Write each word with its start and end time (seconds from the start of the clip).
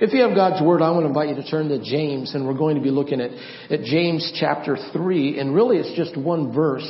If 0.00 0.14
you 0.14 0.22
have 0.22 0.34
God's 0.34 0.64
Word, 0.64 0.80
I 0.80 0.90
want 0.92 1.02
to 1.02 1.08
invite 1.08 1.28
you 1.28 1.34
to 1.34 1.46
turn 1.46 1.68
to 1.68 1.78
James, 1.78 2.34
and 2.34 2.46
we're 2.46 2.56
going 2.56 2.76
to 2.76 2.80
be 2.80 2.90
looking 2.90 3.20
at, 3.20 3.32
at 3.70 3.84
James 3.84 4.32
chapter 4.40 4.78
3, 4.94 5.38
and 5.38 5.54
really 5.54 5.76
it's 5.76 5.94
just 5.94 6.16
one 6.16 6.54
verse 6.54 6.88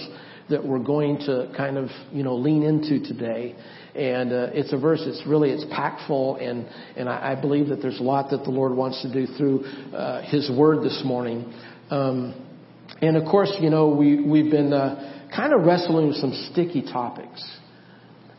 that 0.49 0.65
we're 0.65 0.79
going 0.79 1.19
to 1.27 1.53
kind 1.57 1.77
of, 1.77 1.89
you 2.13 2.23
know, 2.23 2.37
lean 2.37 2.63
into 2.63 3.05
today. 3.05 3.57
And 3.97 4.33
uh, 4.33 4.51
it's 4.53 4.73
a 4.73 4.79
verse 4.79 5.03
that's 5.05 5.27
really, 5.27 5.51
it's 5.51 5.65
packed 5.75 6.03
full, 6.07 6.37
and, 6.37 6.69
and 6.97 7.09
I, 7.09 7.33
I 7.33 7.41
believe 7.41 7.71
that 7.71 7.83
there's 7.83 7.99
a 7.99 8.05
lot 8.05 8.31
that 8.31 8.45
the 8.45 8.51
Lord 8.51 8.77
wants 8.77 9.03
to 9.03 9.13
do 9.13 9.27
through 9.37 9.65
uh, 9.93 10.23
His 10.31 10.49
Word 10.49 10.85
this 10.85 11.03
morning. 11.05 11.53
Um, 11.91 12.47
and 13.03 13.17
of 13.17 13.25
course, 13.25 13.53
you 13.59 13.71
know, 13.71 13.89
we, 13.89 14.23
we've 14.23 14.53
been 14.53 14.73
uh, 14.73 15.31
kind 15.35 15.53
of 15.53 15.63
wrestling 15.63 16.07
with 16.07 16.17
some 16.19 16.33
sticky 16.53 16.83
topics. 16.83 17.45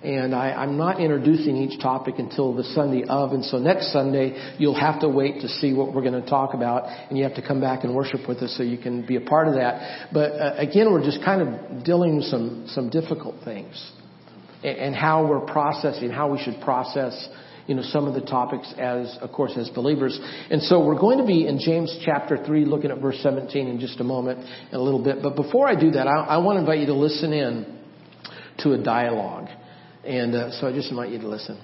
And 0.04 0.34
I, 0.34 0.50
I'm 0.50 0.78
not 0.78 1.00
introducing 1.00 1.58
each 1.58 1.80
topic 1.80 2.16
until 2.18 2.56
the 2.56 2.64
Sunday 2.64 3.04
of, 3.08 3.34
and 3.34 3.46
so 3.46 3.60
next 3.60 3.94
Sunday 3.94 4.56
you'll 4.58 4.80
have 4.80 5.02
to 5.02 5.10
wait 5.10 5.42
to 5.42 5.48
see 5.48 5.74
what 5.74 5.94
we're 5.94 6.02
going 6.02 6.20
to 6.20 6.28
talk 6.28 6.56
about, 6.56 6.86
and 6.88 7.18
you 7.18 7.24
have 7.24 7.36
to 7.36 7.48
come 7.48 7.62
back 7.62 7.84
and 7.84 7.94
worship 7.94 8.28
with 8.28 8.40
us 8.40 8.56
so 8.58 8.64
you 8.64 8.80
can 8.80 9.06
be 9.06 9.16
a 9.16 9.22
part 9.22 9.48
of 9.48 9.54
that. 9.56 10.10
But 10.12 10.32
uh, 10.32 10.56
again, 10.58 10.92
we're 10.92 11.04
just 11.04 11.24
kind 11.24 11.42
of 11.44 11.84
dealing 11.84 12.18
with 12.18 12.26
some 12.26 12.66
some 12.70 12.90
difficult 12.90 13.36
things, 13.46 13.92
and, 14.64 14.78
and 14.78 14.96
how 14.96 15.28
we're 15.28 15.46
processing, 15.46 16.10
how 16.10 16.32
we 16.32 16.42
should 16.42 16.60
process, 16.62 17.30
you 17.68 17.76
know, 17.76 17.84
some 17.84 18.08
of 18.08 18.16
the 18.16 18.22
topics 18.22 18.74
as, 18.80 19.16
of 19.22 19.32
course, 19.32 19.54
as 19.56 19.70
believers. 19.70 20.20
And 20.50 20.64
so 20.64 20.84
we're 20.84 21.00
going 21.00 21.20
to 21.20 21.28
be 21.28 21.46
in 21.46 21.60
James 21.60 21.96
chapter 22.04 22.44
three, 22.44 22.66
looking 22.66 22.90
at 22.90 23.00
verse 23.00 23.20
17 23.22 23.68
in 23.68 23.80
just 23.80 24.00
a 24.00 24.04
moment, 24.04 24.40
in 24.72 24.76
a 24.76 24.82
little 24.82 25.04
bit. 25.04 25.22
But 25.22 25.36
before 25.36 25.68
I 25.68 25.80
do 25.80 25.92
that, 25.92 26.08
I, 26.08 26.22
I 26.22 26.38
want 26.40 26.56
to 26.56 26.62
invite 26.62 26.80
you 26.80 26.88
to 26.88 26.96
listen 26.96 27.34
in 27.34 27.80
to 28.64 28.74
a 28.74 28.84
dialogue. 28.84 29.50
And 30.06 30.34
uh, 30.34 30.52
so 30.60 30.68
I 30.68 30.74
just 30.74 30.90
invite 30.90 31.12
you 31.12 31.20
to 31.20 31.28
listen. 31.28 31.62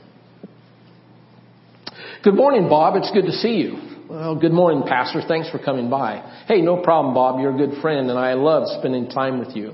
Good 2.24 2.36
morning, 2.36 2.70
Bob. 2.70 2.96
It's 2.96 3.12
good 3.12 3.26
to 3.26 3.32
see 3.32 3.56
you. 3.56 4.06
Well, 4.10 4.36
good 4.36 4.52
morning, 4.52 4.84
Pastor. 4.88 5.22
Thanks 5.28 5.50
for 5.50 5.60
coming 5.60 5.90
by. 5.90 6.44
Hey, 6.48 6.62
no 6.62 6.82
problem, 6.82 7.14
Bob. 7.14 7.40
You're 7.40 7.54
a 7.54 7.58
good 7.58 7.82
friend, 7.82 8.10
and 8.10 8.18
I 8.18 8.34
love 8.34 8.64
spending 8.80 9.10
time 9.10 9.40
with 9.40 9.56
you. 9.56 9.74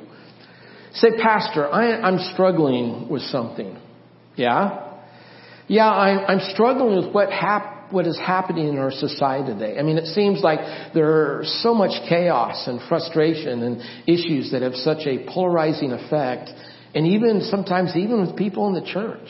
Say, 0.94 1.10
Pastor, 1.22 1.68
I, 1.68 2.02
I'm 2.02 2.20
struggling 2.34 3.10
with 3.10 3.22
something. 3.24 3.78
Yeah? 4.36 4.98
Yeah, 5.68 5.90
I, 5.90 6.26
I'm 6.26 6.40
struggling 6.54 7.04
with 7.04 7.14
what 7.14 7.32
hap- 7.32 7.92
what 7.92 8.08
is 8.08 8.18
happening 8.18 8.70
in 8.70 8.78
our 8.78 8.92
society 8.92 9.54
today. 9.54 9.78
I 9.78 9.84
mean, 9.84 9.98
it 9.98 10.08
seems 10.08 10.42
like 10.42 10.60
there's 10.94 11.60
so 11.62 11.76
much 11.76 11.92
chaos 12.10 12.68
and 12.68 12.82
frustration 12.90 13.62
and 13.62 13.82
issues 14.08 14.52
that 14.52 14.64
have 14.64 14.74
such 14.74 15.06
a 15.06 15.26
polarizing 15.32 15.92
effect 15.92 16.50
and 16.94 17.08
even 17.08 17.42
sometimes 17.42 17.96
even 17.96 18.22
with 18.22 18.36
people 18.36 18.68
in 18.68 18.74
the 18.74 18.90
church. 18.90 19.28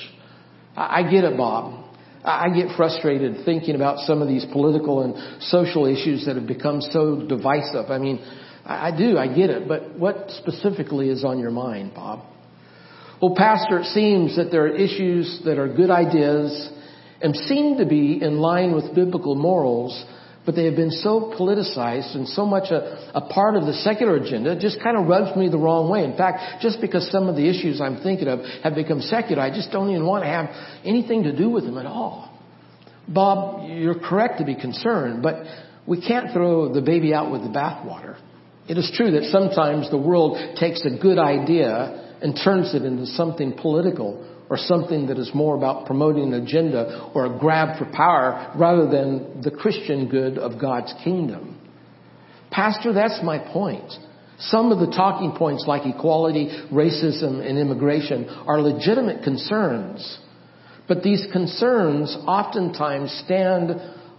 I 0.75 1.02
I 1.02 1.11
get 1.11 1.23
it, 1.23 1.38
Bob. 1.38 1.83
I 2.25 2.50
get 2.55 2.75
frustrated 2.78 3.44
thinking 3.44 3.75
about 3.75 4.00
some 4.00 4.22
of 4.22 4.30
these 4.30 4.45
political 4.52 5.02
and 5.02 5.42
social 5.44 5.86
issues 5.86 6.25
that 6.25 6.38
have 6.38 6.47
become 6.47 6.80
so 6.80 7.28
divisive. 7.28 7.89
I 7.89 7.97
mean, 7.97 8.23
I 8.66 8.95
do, 8.97 9.17
I 9.17 9.28
get 9.28 9.50
it, 9.50 9.67
but 9.67 10.00
what 10.00 10.30
specifically 10.30 11.09
is 11.09 11.25
on 11.25 11.39
your 11.39 11.52
mind, 11.52 11.94
Bob? 11.94 12.22
Well, 13.22 13.36
Pastor, 13.36 13.80
it 13.80 13.86
seems 13.88 14.38
that 14.38 14.52
there 14.52 14.64
are 14.64 14.75
issues 14.75 15.42
that 15.44 15.58
are 15.58 15.67
good 15.67 15.89
ideas 15.89 16.72
and 17.22 17.36
seem 17.36 17.77
to 17.77 17.86
be 17.86 18.22
in 18.22 18.38
line 18.38 18.73
with 18.73 18.95
biblical 18.95 19.36
morals, 19.36 20.05
but 20.45 20.55
they 20.55 20.66
have 20.66 20.75
been 20.75 20.91
so 20.91 21.33
politicized 21.38 22.16
and 22.16 22.27
so 22.27 22.45
much 22.45 22.72
a, 22.72 23.11
a 23.13 23.22
part 23.22 23.55
of 23.55 23.66
the 23.66 23.73
secular 23.73 24.16
agenda, 24.16 24.52
it 24.52 24.59
just 24.59 24.81
kind 24.81 24.97
of 24.97 25.08
rubs 25.08 25.36
me 25.38 25.49
the 25.49 25.58
wrong 25.58 25.89
way. 25.89 26.03
In 26.03 26.17
fact, 26.17 26.61
just 26.61 26.81
because 26.81 27.09
some 27.11 27.30
of 27.30 27.36
the 27.36 27.47
issues 27.47 27.80
I'm 27.80 28.02
thinking 28.02 28.27
of 28.27 28.39
have 28.64 28.75
become 28.75 29.02
secular, 29.02 29.41
I 29.41 29.49
just 29.49 29.71
don't 29.71 29.89
even 29.89 30.05
want 30.05 30.23
to 30.23 30.27
have 30.27 30.49
anything 30.83 31.23
to 31.23 31.36
do 31.36 31.49
with 31.49 31.64
them 31.64 31.77
at 31.77 31.86
all. 31.86 32.30
Bob, 33.08 33.69
you're 33.69 33.99
correct 33.99 34.39
to 34.39 34.45
be 34.45 34.55
concerned, 34.55 35.23
but 35.23 35.45
we 35.88 36.02
can't 36.02 36.31
throw 36.33 36.73
the 36.73 36.81
baby 36.81 37.14
out 37.14 37.31
with 37.31 37.41
the 37.41 37.49
bathwater. 37.49 38.17
It 38.67 38.77
is 38.77 38.91
true 38.95 39.11
that 39.11 39.23
sometimes 39.25 39.89
the 39.89 39.97
world 39.97 40.38
takes 40.58 40.83
a 40.86 40.97
good 41.02 41.17
idea 41.17 42.17
and 42.21 42.39
turns 42.42 42.73
it 42.73 42.83
into 42.83 43.05
something 43.05 43.53
political 43.53 44.30
or 44.53 44.58
something 44.58 45.08
that 45.08 45.17
is 45.17 45.31
more 45.33 45.58
about 45.58 45.87
promoting 45.87 46.31
an 46.31 46.43
agenda 46.43 47.09
or 47.15 47.25
a 47.25 47.39
grab 47.39 47.80
for 47.80 47.86
power 47.86 48.53
rather 48.55 48.87
than 48.87 49.41
the 49.41 49.49
Christian 49.49 50.08
good 50.08 50.37
of 50.37 50.61
God's 50.61 50.93
kingdom. 51.03 51.59
Pastor, 52.52 52.93
that's 52.93 53.19
my 53.23 53.39
point. 53.39 53.91
Some 54.37 54.71
of 54.71 54.77
the 54.77 54.95
talking 54.95 55.31
points 55.36 55.65
like 55.67 55.87
equality, 55.87 56.49
racism, 56.71 57.43
and 57.43 57.58
immigration 57.58 58.30
are 58.30 58.61
legitimate 58.61 59.23
concerns. 59.23 60.19
But 60.87 61.02
these 61.02 61.25
concerns 61.33 62.15
oftentimes 62.27 63.11
stand 63.25 63.71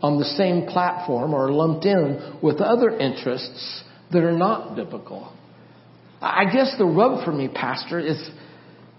on 0.02 0.18
the 0.18 0.24
same 0.24 0.66
platform 0.66 1.32
or 1.32 1.52
lumped 1.52 1.84
in 1.84 2.40
with 2.42 2.60
other 2.60 2.90
interests 2.90 3.84
that 4.10 4.24
are 4.24 4.36
not 4.36 4.74
biblical. 4.74 5.32
I 6.20 6.46
guess 6.52 6.74
the 6.76 6.86
rub 6.86 7.24
for 7.24 7.30
me, 7.30 7.46
Pastor, 7.46 8.00
is 8.00 8.18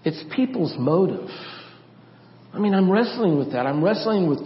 it's 0.06 0.24
people's 0.36 0.72
motive. 0.78 1.28
I 2.52 2.60
mean, 2.60 2.74
I'm 2.74 2.88
wrestling 2.90 3.38
with 3.38 3.52
that. 3.52 3.66
I'm 3.66 3.82
wrestling 3.82 4.28
with, 4.30 4.40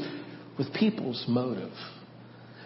with 0.59 0.73
people's 0.73 1.23
motive. 1.29 1.73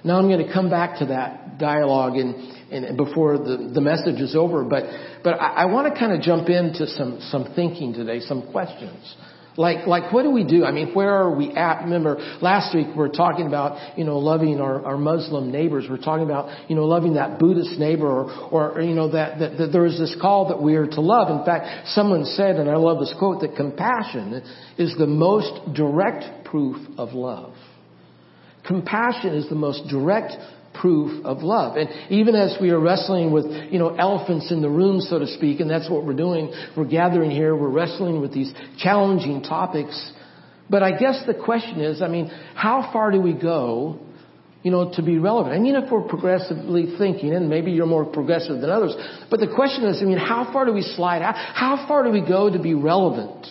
Now 0.04 0.18
I'm 0.18 0.28
going 0.28 0.46
to 0.46 0.52
come 0.52 0.70
back 0.70 1.00
to 1.00 1.06
that 1.06 1.58
dialogue 1.58 2.16
and, 2.16 2.36
and 2.70 2.96
before 2.96 3.36
the, 3.36 3.72
the 3.74 3.80
message 3.80 4.20
is 4.20 4.36
over, 4.36 4.62
but, 4.62 4.84
but 5.24 5.40
I, 5.40 5.62
I 5.62 5.64
want 5.66 5.92
to 5.92 5.98
kind 5.98 6.12
of 6.12 6.20
jump 6.20 6.48
into 6.48 6.86
some, 6.86 7.18
some 7.30 7.52
thinking 7.56 7.94
today, 7.94 8.20
some 8.20 8.50
questions. 8.52 9.16
Like, 9.56 9.86
like 9.86 10.12
what 10.12 10.24
do 10.24 10.30
we 10.30 10.44
do? 10.44 10.64
I 10.64 10.72
mean, 10.72 10.92
where 10.94 11.14
are 11.14 11.34
we 11.34 11.52
at? 11.52 11.84
Remember, 11.84 12.16
last 12.40 12.74
week 12.74 12.88
we 12.88 12.94
were 12.94 13.08
talking 13.08 13.46
about, 13.46 13.96
you 13.96 14.04
know, 14.04 14.18
loving 14.18 14.60
our, 14.60 14.84
our 14.84 14.98
Muslim 14.98 15.52
neighbors. 15.52 15.86
We're 15.88 15.98
talking 15.98 16.24
about, 16.24 16.68
you 16.68 16.74
know, 16.74 16.84
loving 16.84 17.14
that 17.14 17.38
Buddhist 17.38 17.78
neighbor 17.78 18.08
or, 18.08 18.72
or 18.72 18.80
you 18.80 18.94
know, 18.94 19.12
that, 19.12 19.38
that, 19.38 19.58
that 19.58 19.72
there 19.72 19.86
is 19.86 19.98
this 19.98 20.16
call 20.20 20.48
that 20.48 20.60
we 20.60 20.74
are 20.74 20.86
to 20.86 21.00
love. 21.00 21.30
In 21.38 21.44
fact, 21.44 21.88
someone 21.88 22.24
said, 22.24 22.56
and 22.56 22.68
I 22.68 22.76
love 22.76 22.98
this 22.98 23.14
quote, 23.18 23.42
that 23.42 23.54
compassion 23.54 24.42
is 24.76 24.94
the 24.98 25.06
most 25.06 25.72
direct 25.74 26.44
proof 26.44 26.76
of 26.98 27.12
love. 27.12 27.54
Compassion 28.66 29.34
is 29.34 29.48
the 29.48 29.54
most 29.54 29.86
direct 29.88 30.32
proof 30.74 31.24
of 31.24 31.42
love. 31.42 31.76
And 31.76 31.88
even 32.10 32.34
as 32.34 32.56
we 32.60 32.70
are 32.70 32.80
wrestling 32.80 33.32
with, 33.32 33.46
you 33.70 33.78
know, 33.78 33.94
elephants 33.94 34.50
in 34.50 34.60
the 34.60 34.68
room, 34.68 35.00
so 35.00 35.18
to 35.18 35.26
speak, 35.26 35.60
and 35.60 35.70
that's 35.70 35.88
what 35.88 36.04
we're 36.04 36.14
doing, 36.14 36.52
we're 36.76 36.84
gathering 36.84 37.30
here, 37.30 37.56
we're 37.56 37.70
wrestling 37.70 38.20
with 38.20 38.32
these 38.32 38.52
challenging 38.78 39.42
topics. 39.42 40.12
But 40.68 40.82
I 40.82 40.92
guess 40.98 41.22
the 41.26 41.34
question 41.34 41.80
is, 41.80 42.02
I 42.02 42.08
mean, 42.08 42.30
how 42.54 42.90
far 42.92 43.10
do 43.10 43.20
we 43.20 43.32
go, 43.32 44.00
you 44.62 44.70
know, 44.70 44.92
to 44.94 45.02
be 45.02 45.18
relevant? 45.18 45.54
I 45.54 45.58
mean, 45.58 45.76
if 45.76 45.90
we're 45.90 46.08
progressively 46.08 46.96
thinking, 46.98 47.34
and 47.34 47.48
maybe 47.48 47.70
you're 47.70 47.86
more 47.86 48.04
progressive 48.04 48.60
than 48.60 48.70
others, 48.70 48.94
but 49.30 49.40
the 49.40 49.52
question 49.54 49.84
is, 49.84 50.00
I 50.00 50.06
mean, 50.06 50.18
how 50.18 50.50
far 50.52 50.64
do 50.64 50.72
we 50.72 50.82
slide 50.82 51.22
out? 51.22 51.34
How 51.36 51.86
far 51.86 52.02
do 52.02 52.10
we 52.10 52.26
go 52.26 52.50
to 52.50 52.58
be 52.58 52.74
relevant? 52.74 53.43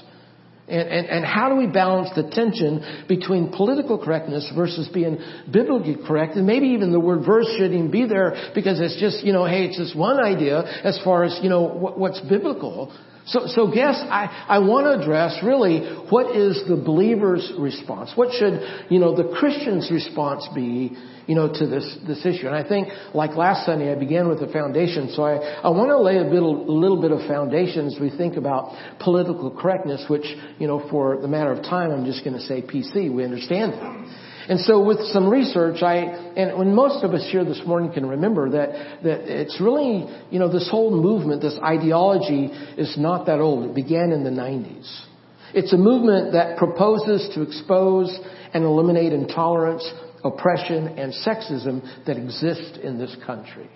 And, 0.65 0.87
and, 0.87 1.07
and 1.07 1.25
how 1.25 1.49
do 1.49 1.55
we 1.55 1.67
balance 1.67 2.09
the 2.15 2.23
tension 2.23 3.05
between 3.09 3.51
political 3.51 3.97
correctness 3.97 4.49
versus 4.55 4.87
being 4.93 5.17
biblically 5.51 5.97
correct? 6.07 6.35
And 6.35 6.47
maybe 6.47 6.67
even 6.67 6.93
the 6.93 7.01
word 7.01 7.25
verse 7.25 7.47
shouldn't 7.57 7.73
even 7.73 7.91
be 7.91 8.07
there 8.07 8.51
because 8.55 8.79
it's 8.79 8.97
just, 8.99 9.25
you 9.25 9.33
know, 9.33 9.45
hey, 9.45 9.65
it's 9.65 9.77
just 9.77 9.95
one 9.95 10.23
idea 10.23 10.61
as 10.83 10.99
far 11.03 11.25
as, 11.25 11.37
you 11.43 11.49
know, 11.49 11.63
what, 11.63 11.99
what's 11.99 12.21
biblical. 12.21 12.93
So, 13.25 13.47
so 13.47 13.71
guess 13.71 13.95
I, 14.01 14.45
I 14.49 14.59
want 14.59 14.85
to 14.85 15.01
address 15.01 15.39
really 15.43 15.79
what 16.09 16.35
is 16.35 16.61
the 16.67 16.75
believer's 16.75 17.53
response? 17.57 18.11
What 18.15 18.33
should, 18.33 18.59
you 18.89 18.99
know, 18.99 19.15
the 19.15 19.33
Christian's 19.39 19.89
response 19.89 20.47
be, 20.53 20.91
you 21.25 21.35
know, 21.35 21.47
to 21.47 21.65
this, 21.65 21.97
this 22.05 22.25
issue? 22.25 22.47
And 22.47 22.55
I 22.55 22.67
think, 22.67 22.89
like 23.13 23.37
last 23.37 23.65
Sunday, 23.65 23.93
I 23.93 23.95
began 23.95 24.27
with 24.27 24.41
the 24.41 24.47
foundation. 24.47 25.09
So 25.15 25.23
I, 25.23 25.37
I 25.63 25.69
want 25.69 25.89
to 25.89 25.99
lay 25.99 26.17
a, 26.17 26.25
bit, 26.25 26.43
a 26.43 26.45
little 26.45 27.01
bit 27.01 27.11
of 27.11 27.19
foundation 27.27 27.87
as 27.87 27.97
we 27.99 28.09
think 28.09 28.35
about 28.35 28.75
political 28.99 29.51
correctness, 29.51 30.03
which, 30.09 30.25
you 30.59 30.67
know, 30.67 30.85
for 30.89 31.21
the 31.21 31.27
matter 31.29 31.53
of 31.53 31.63
time, 31.63 31.91
I'm 31.91 32.05
just 32.05 32.25
going 32.25 32.37
to 32.37 32.43
say 32.43 32.61
PC. 32.61 33.13
We 33.13 33.23
understand 33.23 33.73
that. 33.73 34.22
And 34.49 34.59
so 34.59 34.83
with 34.83 34.99
some 35.13 35.29
research, 35.29 35.81
I, 35.81 35.95
and 35.95 36.57
when 36.57 36.75
most 36.75 37.03
of 37.03 37.13
us 37.13 37.27
here 37.31 37.45
this 37.45 37.61
morning 37.65 37.93
can 37.93 38.05
remember 38.05 38.49
that, 38.51 39.03
that 39.03 39.21
it's 39.21 39.59
really, 39.61 40.05
you 40.31 40.39
know, 40.39 40.51
this 40.51 40.67
whole 40.69 40.91
movement, 40.91 41.41
this 41.41 41.57
ideology 41.63 42.47
is 42.77 42.95
not 42.97 43.25
that 43.27 43.39
old. 43.39 43.69
It 43.69 43.75
began 43.75 44.11
in 44.11 44.23
the 44.23 44.29
90s. 44.29 45.05
It's 45.53 45.71
a 45.71 45.77
movement 45.77 46.33
that 46.33 46.57
proposes 46.57 47.29
to 47.35 47.41
expose 47.41 48.17
and 48.53 48.63
eliminate 48.63 49.13
intolerance, 49.13 49.89
oppression, 50.23 50.99
and 50.99 51.13
sexism 51.13 52.05
that 52.05 52.17
exist 52.17 52.77
in 52.83 52.97
this 52.97 53.15
country. 53.25 53.69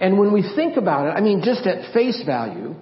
And 0.00 0.18
when 0.18 0.32
we 0.32 0.42
think 0.54 0.76
about 0.76 1.06
it, 1.06 1.10
I 1.10 1.20
mean, 1.20 1.42
just 1.44 1.66
at 1.66 1.92
face 1.92 2.22
value, 2.24 2.74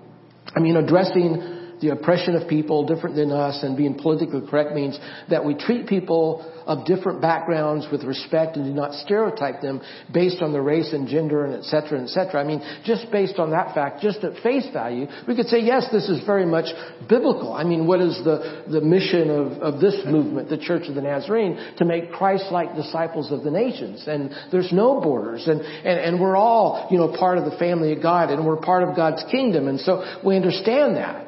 I 0.54 0.60
mean, 0.60 0.76
addressing 0.76 1.55
the 1.80 1.90
oppression 1.90 2.34
of 2.34 2.48
people 2.48 2.86
different 2.86 3.16
than 3.16 3.30
us 3.30 3.62
and 3.62 3.76
being 3.76 3.94
politically 3.94 4.42
correct 4.48 4.74
means 4.74 4.98
that 5.28 5.44
we 5.44 5.54
treat 5.54 5.86
people 5.86 6.52
of 6.66 6.84
different 6.84 7.20
backgrounds 7.20 7.86
with 7.92 8.02
respect 8.02 8.56
and 8.56 8.64
do 8.64 8.72
not 8.72 8.92
stereotype 8.92 9.60
them 9.60 9.80
based 10.12 10.42
on 10.42 10.52
their 10.52 10.62
race 10.62 10.92
and 10.92 11.06
gender 11.06 11.44
and 11.44 11.54
et 11.54 11.62
cetera, 11.62 12.02
et 12.02 12.08
cetera. 12.08 12.40
I 12.40 12.44
mean, 12.44 12.60
just 12.84 13.10
based 13.12 13.38
on 13.38 13.50
that 13.50 13.72
fact, 13.72 14.02
just 14.02 14.24
at 14.24 14.42
face 14.42 14.66
value, 14.72 15.06
we 15.28 15.36
could 15.36 15.46
say, 15.46 15.60
yes, 15.60 15.86
this 15.92 16.08
is 16.08 16.24
very 16.26 16.44
much 16.44 16.66
biblical. 17.08 17.52
I 17.52 17.62
mean, 17.62 17.86
what 17.86 18.00
is 18.00 18.18
the, 18.24 18.64
the 18.68 18.80
mission 18.80 19.30
of, 19.30 19.52
of 19.62 19.80
this 19.80 19.94
movement, 20.06 20.48
the 20.48 20.58
Church 20.58 20.88
of 20.88 20.96
the 20.96 21.02
Nazarene, 21.02 21.74
to 21.78 21.84
make 21.84 22.10
Christ-like 22.10 22.74
disciples 22.74 23.30
of 23.30 23.44
the 23.44 23.50
nations? 23.50 24.02
And 24.08 24.34
there's 24.50 24.72
no 24.72 25.00
borders 25.00 25.46
and, 25.46 25.60
and, 25.60 26.00
and 26.00 26.20
we're 26.20 26.36
all, 26.36 26.88
you 26.90 26.98
know, 26.98 27.16
part 27.16 27.38
of 27.38 27.44
the 27.44 27.56
family 27.58 27.92
of 27.92 28.02
God 28.02 28.30
and 28.30 28.44
we're 28.44 28.56
part 28.56 28.82
of 28.82 28.96
God's 28.96 29.24
kingdom. 29.30 29.68
And 29.68 29.78
so 29.78 30.20
we 30.24 30.34
understand 30.34 30.96
that. 30.96 31.25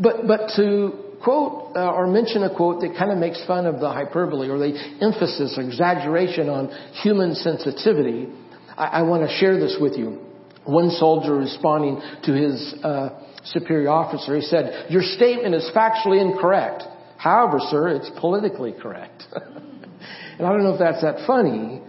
But, 0.00 0.26
but 0.26 0.52
to 0.56 0.92
quote 1.22 1.76
uh, 1.76 1.92
or 1.92 2.06
mention 2.06 2.44
a 2.44 2.54
quote 2.54 2.80
that 2.80 2.96
kind 2.96 3.10
of 3.10 3.18
makes 3.18 3.44
fun 3.46 3.66
of 3.66 3.80
the 3.80 3.88
hyperbole 3.88 4.48
or 4.48 4.58
the 4.58 4.74
emphasis 5.00 5.54
or 5.58 5.62
exaggeration 5.62 6.48
on 6.48 6.68
human 7.02 7.34
sensitivity, 7.34 8.28
I, 8.76 8.86
I 8.86 9.02
want 9.02 9.28
to 9.28 9.36
share 9.36 9.58
this 9.58 9.76
with 9.80 9.94
you. 9.94 10.20
One 10.64 10.90
soldier 10.90 11.34
responding 11.34 12.00
to 12.24 12.32
his 12.32 12.74
uh, 12.84 13.20
superior 13.44 13.88
officer, 13.88 14.36
he 14.36 14.42
said, 14.42 14.86
"Your 14.90 15.02
statement 15.02 15.54
is 15.54 15.68
factually 15.74 16.20
incorrect. 16.20 16.82
However, 17.16 17.58
sir, 17.58 17.88
it's 17.88 18.10
politically 18.20 18.72
correct." 18.72 19.24
and 19.32 20.46
I 20.46 20.52
don't 20.52 20.62
know 20.62 20.74
if 20.74 20.78
that's 20.78 21.00
that 21.00 21.26
funny, 21.26 21.80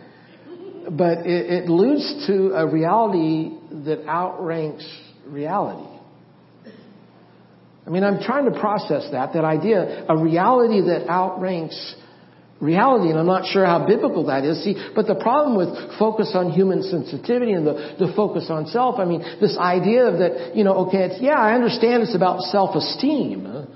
but 0.89 1.25
it, 1.27 1.65
it 1.65 1.69
alludes 1.69 2.25
to 2.27 2.53
a 2.55 2.65
reality 2.65 3.51
that 3.83 4.07
outranks 4.07 4.87
reality. 5.25 5.98
I 7.89 7.91
mean, 7.91 8.03
I'm 8.03 8.21
trying 8.21 8.45
to 8.45 8.59
process 8.59 9.09
that, 9.13 9.33
that 9.33 9.43
idea, 9.43 10.05
a 10.07 10.15
reality 10.15 10.79
that 10.81 11.09
outranks 11.09 11.95
reality, 12.61 13.09
and 13.09 13.17
I'm 13.17 13.25
not 13.25 13.47
sure 13.47 13.65
how 13.65 13.87
biblical 13.87 14.27
that 14.27 14.43
is. 14.45 14.63
See, 14.63 14.75
but 14.93 15.07
the 15.07 15.15
problem 15.15 15.57
with 15.57 15.97
focus 15.97 16.33
on 16.35 16.51
human 16.51 16.83
sensitivity 16.83 17.53
and 17.53 17.65
the, 17.65 17.95
the 17.97 18.13
focus 18.15 18.45
on 18.49 18.67
self, 18.67 18.99
I 18.99 19.05
mean, 19.05 19.21
this 19.41 19.57
idea 19.57 20.05
of 20.05 20.19
that, 20.19 20.55
you 20.55 20.63
know, 20.63 20.85
okay, 20.87 21.09
it's, 21.09 21.19
yeah, 21.19 21.39
I 21.39 21.53
understand 21.53 22.03
it's 22.03 22.15
about 22.15 22.41
self-esteem, 22.41 23.67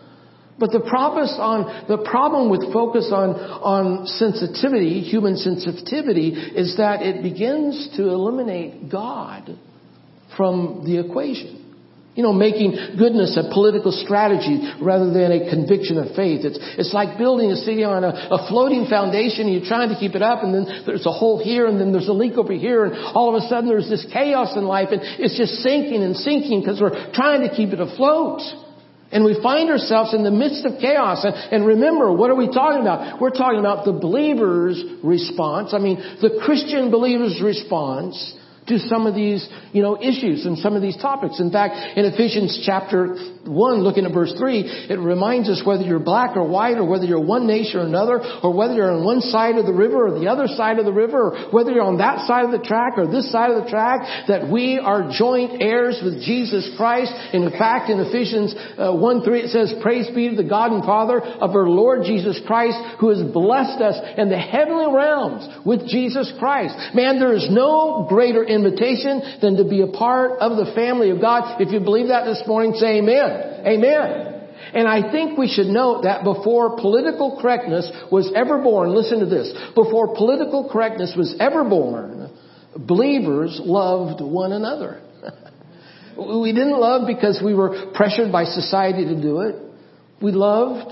but 0.59 0.71
the 0.71 0.81
problem 0.81 1.25
on, 1.39 1.87
the 1.87 1.97
problem 2.07 2.51
with 2.51 2.71
focus 2.71 3.09
on, 3.11 3.31
on 3.31 4.05
sensitivity, 4.05 5.01
human 5.01 5.37
sensitivity, 5.37 6.29
is 6.29 6.77
that 6.77 7.01
it 7.01 7.23
begins 7.23 7.89
to 7.97 8.09
eliminate 8.09 8.91
God 8.91 9.57
from 10.37 10.83
the 10.85 10.99
equation. 10.99 11.62
You 12.15 12.21
know, 12.21 12.31
making 12.31 12.77
goodness 12.97 13.33
a 13.41 13.49
political 13.51 13.91
strategy 13.91 14.61
rather 14.79 15.09
than 15.09 15.33
a 15.33 15.49
conviction 15.49 15.97
of 15.97 16.13
faith. 16.15 16.45
It's, 16.45 16.59
it's 16.77 16.93
like 16.93 17.17
building 17.17 17.49
a 17.49 17.57
city 17.57 17.83
on 17.83 18.03
a, 18.03 18.13
a 18.29 18.47
floating 18.49 18.85
foundation 18.85 19.49
and 19.49 19.53
you're 19.57 19.65
trying 19.65 19.89
to 19.89 19.97
keep 19.97 20.13
it 20.13 20.21
up 20.21 20.43
and 20.43 20.53
then 20.53 20.85
there's 20.85 21.07
a 21.07 21.11
hole 21.11 21.41
here 21.41 21.65
and 21.65 21.81
then 21.81 21.91
there's 21.91 22.07
a 22.07 22.13
leak 22.13 22.37
over 22.37 22.53
here 22.53 22.85
and 22.85 22.93
all 23.17 23.33
of 23.33 23.41
a 23.41 23.47
sudden 23.47 23.67
there's 23.67 23.89
this 23.89 24.05
chaos 24.13 24.55
in 24.55 24.65
life 24.65 24.89
and 24.91 25.01
it's 25.01 25.35
just 25.35 25.65
sinking 25.65 26.03
and 26.03 26.15
sinking 26.15 26.61
because 26.61 26.79
we're 26.79 26.93
trying 27.13 27.41
to 27.41 27.49
keep 27.49 27.73
it 27.73 27.79
afloat. 27.81 28.41
And 29.11 29.25
we 29.25 29.39
find 29.41 29.69
ourselves 29.69 30.13
in 30.13 30.23
the 30.23 30.31
midst 30.31 30.65
of 30.65 30.79
chaos. 30.81 31.23
And, 31.23 31.35
and, 31.35 31.65
remember, 31.65 32.11
what 32.11 32.31
are 32.31 32.35
we 32.35 32.47
talking 32.47 32.81
about? 32.81 33.21
We're 33.21 33.29
talking 33.29 33.59
about 33.59 33.85
the 33.85 33.93
believer's 33.93 34.83
response. 35.03 35.71
I 35.73 35.77
mean, 35.77 35.97
the 36.19 36.41
Christian 36.43 36.89
believer's 36.89 37.39
response 37.39 38.17
to 38.67 38.79
some 38.79 39.07
of 39.07 39.15
these, 39.15 39.47
you 39.71 39.81
know, 39.81 40.01
issues 40.01 40.45
and 40.45 40.57
some 40.57 40.75
of 40.75 40.81
these 40.81 40.97
topics. 40.97 41.39
In 41.39 41.51
fact, 41.51 41.97
in 41.97 42.05
Ephesians 42.05 42.63
chapter 42.65 43.15
1, 43.45 43.83
looking 43.83 44.05
at 44.05 44.13
verse 44.13 44.33
3, 44.37 44.87
it 44.89 44.99
reminds 44.99 45.49
us 45.49 45.61
whether 45.65 45.83
you're 45.83 45.99
black 45.99 46.35
or 46.37 46.47
white 46.47 46.77
or 46.77 46.85
whether 46.85 47.05
you're 47.05 47.23
one 47.23 47.45
nation 47.47 47.79
or 47.79 47.85
another 47.85 48.21
or 48.41 48.53
whether 48.53 48.73
you're 48.73 48.91
on 48.91 49.03
one 49.03 49.21
side 49.21 49.57
of 49.57 49.65
the 49.65 49.73
river 49.73 50.07
or 50.07 50.19
the 50.19 50.27
other 50.27 50.47
side 50.47 50.79
of 50.79 50.85
the 50.85 50.93
river 50.93 51.31
or 51.31 51.51
whether 51.51 51.71
you're 51.71 51.83
on 51.83 51.97
that 51.97 52.25
side 52.27 52.45
of 52.45 52.51
the 52.51 52.65
track 52.65 52.93
or 52.97 53.07
this 53.07 53.31
side 53.31 53.51
of 53.51 53.63
the 53.63 53.69
track, 53.69 54.27
that 54.27 54.49
we 54.49 54.79
are 54.79 55.11
joint 55.11 55.61
heirs 55.61 55.99
with 56.03 56.23
Jesus 56.23 56.69
Christ. 56.77 57.11
In 57.33 57.49
fact, 57.51 57.89
in 57.89 57.99
Ephesians 57.99 58.55
uh, 58.77 58.93
1, 58.95 59.23
3, 59.23 59.39
it 59.39 59.49
says, 59.49 59.73
Praise 59.81 60.07
be 60.15 60.29
to 60.29 60.35
the 60.35 60.47
God 60.47 60.71
and 60.71 60.83
Father 60.83 61.19
of 61.19 61.51
our 61.51 61.67
Lord 61.67 62.03
Jesus 62.05 62.39
Christ 62.47 62.77
who 62.99 63.09
has 63.09 63.21
blessed 63.33 63.81
us 63.81 63.99
in 64.17 64.29
the 64.29 64.39
heavenly 64.39 64.93
realms 64.93 65.47
with 65.65 65.87
Jesus 65.87 66.31
Christ. 66.39 66.75
Man, 66.95 67.19
there 67.19 67.33
is 67.33 67.47
no 67.49 68.05
greater 68.07 68.43
invitation 68.53 69.39
than 69.41 69.57
to 69.57 69.63
be 69.63 69.81
a 69.81 69.87
part 69.87 70.39
of 70.39 70.57
the 70.57 70.71
family 70.73 71.09
of 71.09 71.19
God. 71.19 71.59
If 71.61 71.71
you 71.71 71.79
believe 71.79 72.07
that 72.07 72.25
this 72.25 72.43
morning, 72.47 72.73
say 72.75 72.99
amen. 72.99 73.65
Amen. 73.65 74.33
And 74.73 74.87
I 74.87 75.11
think 75.11 75.37
we 75.37 75.47
should 75.47 75.67
note 75.67 76.03
that 76.03 76.23
before 76.23 76.77
political 76.77 77.39
correctness 77.41 77.91
was 78.11 78.31
ever 78.35 78.61
born, 78.61 78.95
listen 78.95 79.19
to 79.19 79.25
this, 79.25 79.53
before 79.75 80.15
political 80.15 80.69
correctness 80.71 81.13
was 81.17 81.35
ever 81.39 81.63
born, 81.63 82.31
believers 82.77 83.59
loved 83.63 84.21
one 84.21 84.51
another. 84.51 85.01
we 86.17 86.53
didn't 86.53 86.79
love 86.79 87.07
because 87.07 87.41
we 87.43 87.53
were 87.53 87.91
pressured 87.93 88.31
by 88.31 88.45
society 88.45 89.05
to 89.05 89.21
do 89.21 89.41
it. 89.41 89.55
We 90.21 90.31
loved 90.31 90.91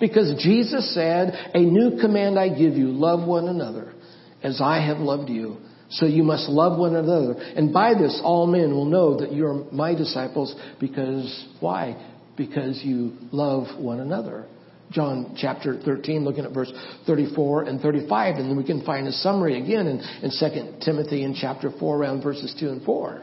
because 0.00 0.34
Jesus 0.42 0.92
said, 0.94 1.50
a 1.54 1.60
new 1.60 2.00
command 2.00 2.38
I 2.38 2.48
give 2.48 2.74
you, 2.74 2.88
love 2.88 3.26
one 3.26 3.48
another 3.48 3.94
as 4.42 4.60
I 4.60 4.84
have 4.86 4.98
loved 4.98 5.30
you. 5.30 5.56
So 5.90 6.06
you 6.06 6.22
must 6.22 6.48
love 6.48 6.78
one 6.78 6.96
another. 6.96 7.32
And 7.32 7.72
by 7.72 7.94
this, 7.94 8.20
all 8.22 8.46
men 8.46 8.72
will 8.72 8.86
know 8.86 9.20
that 9.20 9.32
you 9.32 9.46
are 9.46 9.64
my 9.70 9.94
disciples 9.94 10.54
because, 10.80 11.46
why? 11.60 11.96
Because 12.36 12.80
you 12.82 13.12
love 13.32 13.78
one 13.78 14.00
another. 14.00 14.46
John 14.90 15.36
chapter 15.36 15.80
13, 15.80 16.24
looking 16.24 16.44
at 16.44 16.52
verse 16.52 16.72
34 17.06 17.64
and 17.64 17.80
35. 17.80 18.36
And 18.36 18.50
then 18.50 18.56
we 18.56 18.64
can 18.64 18.84
find 18.84 19.06
a 19.08 19.12
summary 19.12 19.60
again 19.60 19.86
in, 19.86 20.00
in 20.22 20.30
2 20.30 20.84
Timothy 20.84 21.24
in 21.24 21.34
chapter 21.34 21.70
4 21.78 21.96
around 21.96 22.22
verses 22.22 22.54
2 22.58 22.68
and 22.68 22.82
4. 22.84 23.22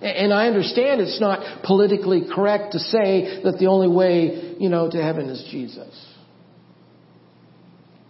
And 0.00 0.32
I 0.32 0.46
understand 0.46 1.00
it's 1.00 1.20
not 1.20 1.64
politically 1.64 2.22
correct 2.32 2.72
to 2.72 2.78
say 2.78 3.42
that 3.42 3.58
the 3.58 3.66
only 3.66 3.88
way, 3.88 4.54
you 4.58 4.68
know, 4.68 4.88
to 4.88 5.02
heaven 5.02 5.28
is 5.28 5.44
Jesus. 5.50 5.88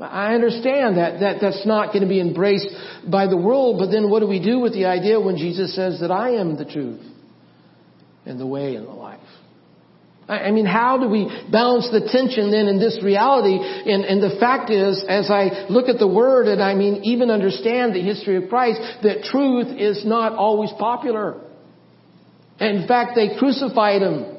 I 0.01 0.35
understand 0.35 0.97
that, 0.97 1.21
that 1.21 1.37
that's 1.41 1.67
not 1.67 1.89
going 1.89 2.03
to 2.03 2.09
be 2.09 2.21
embraced 2.21 2.69
by 3.11 3.27
the 3.27 3.37
world, 3.37 3.79
but 3.79 3.91
then 3.91 4.11
what 4.11 4.21
do 4.21 4.29
we 4.29 4.41
do 4.43 4.61
with 4.61 4.73
the 4.73 4.87
idea 4.87 5.21
when 5.21 5.37
Jesus 5.37 5.75
says 5.75 6.01
that 6.01 6.13
I 6.13 6.35
am 6.35 6.57
the 6.57 6.65
truth 6.65 7.01
and 8.25 8.39
the 8.39 8.47
way 8.47 8.77
and 8.77 8.87
the 8.87 8.93
life? 8.93 9.21
I 10.29 10.51
mean, 10.51 10.67
how 10.67 10.99
do 10.99 11.09
we 11.09 11.25
balance 11.51 11.89
the 11.91 12.07
tension 12.13 12.51
then 12.51 12.67
in 12.67 12.79
this 12.79 13.01
reality? 13.03 13.57
And, 13.57 14.05
and, 14.05 14.23
the 14.23 14.39
fact 14.39 14.71
is, 14.71 15.03
as 15.09 15.31
I 15.31 15.65
look 15.71 15.89
at 15.89 15.99
the 15.99 16.07
Word 16.07 16.49
and 16.49 16.63
I 16.63 16.75
mean, 16.75 17.01
even 17.05 17.31
understand 17.31 17.95
the 17.95 18.03
history 18.03 18.37
of 18.37 18.51
Christ, 18.51 18.79
that 19.05 19.23
truth 19.23 19.69
is 19.69 20.05
not 20.05 20.35
always 20.35 20.71
popular. 20.79 21.41
In 22.61 22.87
fact, 22.87 23.13
they 23.15 23.39
crucified 23.39 24.03
Him 24.03 24.37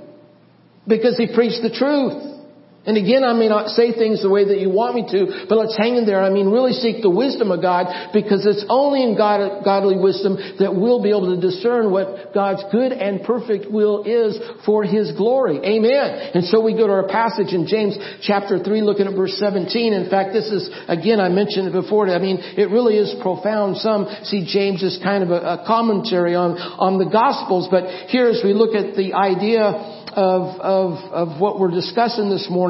because 0.88 1.18
He 1.18 1.34
preached 1.34 1.64
the 1.64 1.72
truth. 1.72 2.39
And 2.86 2.96
again, 2.96 3.26
I 3.28 3.34
may 3.34 3.50
not 3.50 3.76
say 3.76 3.92
things 3.92 4.24
the 4.24 4.30
way 4.32 4.48
that 4.48 4.60
you 4.60 4.72
want 4.72 4.96
me 4.96 5.04
to, 5.12 5.46
but 5.50 5.60
let's 5.60 5.76
hang 5.76 6.00
in 6.00 6.06
there. 6.08 6.24
I 6.24 6.32
mean, 6.32 6.48
really 6.48 6.72
seek 6.72 7.04
the 7.04 7.10
wisdom 7.12 7.52
of 7.52 7.62
God 7.62 7.92
because 8.14 8.48
it's 8.48 8.64
only 8.70 9.04
in 9.04 9.18
God, 9.20 9.68
godly 9.68 10.00
wisdom 10.00 10.40
that 10.64 10.72
we'll 10.72 11.04
be 11.04 11.10
able 11.10 11.36
to 11.36 11.42
discern 11.44 11.92
what 11.92 12.34
God's 12.34 12.64
good 12.72 12.96
and 12.96 13.22
perfect 13.28 13.70
will 13.70 14.08
is 14.08 14.40
for 14.66 14.88
His 14.88 15.12
glory. 15.12 15.60
Amen. 15.60 16.32
And 16.40 16.48
so 16.48 16.64
we 16.64 16.72
go 16.72 16.88
to 16.88 16.94
our 16.94 17.08
passage 17.08 17.52
in 17.52 17.68
James 17.68 18.00
chapter 18.24 18.64
3 18.64 18.82
looking 18.82 19.08
at 19.08 19.14
verse 19.14 19.36
17. 19.38 19.92
In 19.92 20.10
fact, 20.10 20.32
this 20.32 20.48
is, 20.48 20.72
again, 20.88 21.20
I 21.20 21.28
mentioned 21.28 21.68
it 21.68 21.76
before. 21.76 22.08
I 22.08 22.20
mean, 22.20 22.40
it 22.40 22.72
really 22.72 22.96
is 22.96 23.14
profound. 23.22 23.76
Some 23.84 24.08
see 24.24 24.48
James 24.48 24.84
as 24.88 24.98
kind 25.04 25.24
of 25.24 25.32
a, 25.32 25.60
a 25.60 25.64
commentary 25.68 26.34
on, 26.34 26.56
on 26.56 26.98
the 26.98 27.12
Gospels, 27.12 27.68
but 27.70 28.08
here 28.08 28.30
as 28.30 28.40
we 28.40 28.54
look 28.54 28.72
at 28.74 28.96
the 28.96 29.14
idea 29.14 30.00
of, 30.14 30.60
of, 30.60 30.92
of 31.12 31.42
what 31.42 31.60
we're 31.60 31.72
discussing 31.72 32.30
this 32.30 32.48
morning, 32.50 32.69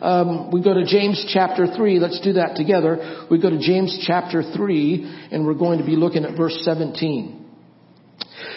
um, 0.00 0.50
we 0.50 0.62
go 0.62 0.74
to 0.74 0.84
James 0.84 1.24
chapter 1.32 1.66
3. 1.66 1.98
Let's 1.98 2.20
do 2.20 2.34
that 2.34 2.56
together. 2.56 3.26
We 3.30 3.40
go 3.40 3.50
to 3.50 3.58
James 3.58 4.04
chapter 4.06 4.42
3, 4.42 5.28
and 5.32 5.46
we're 5.46 5.54
going 5.54 5.78
to 5.78 5.86
be 5.86 5.96
looking 5.96 6.24
at 6.24 6.36
verse 6.36 6.58
17. 6.62 7.46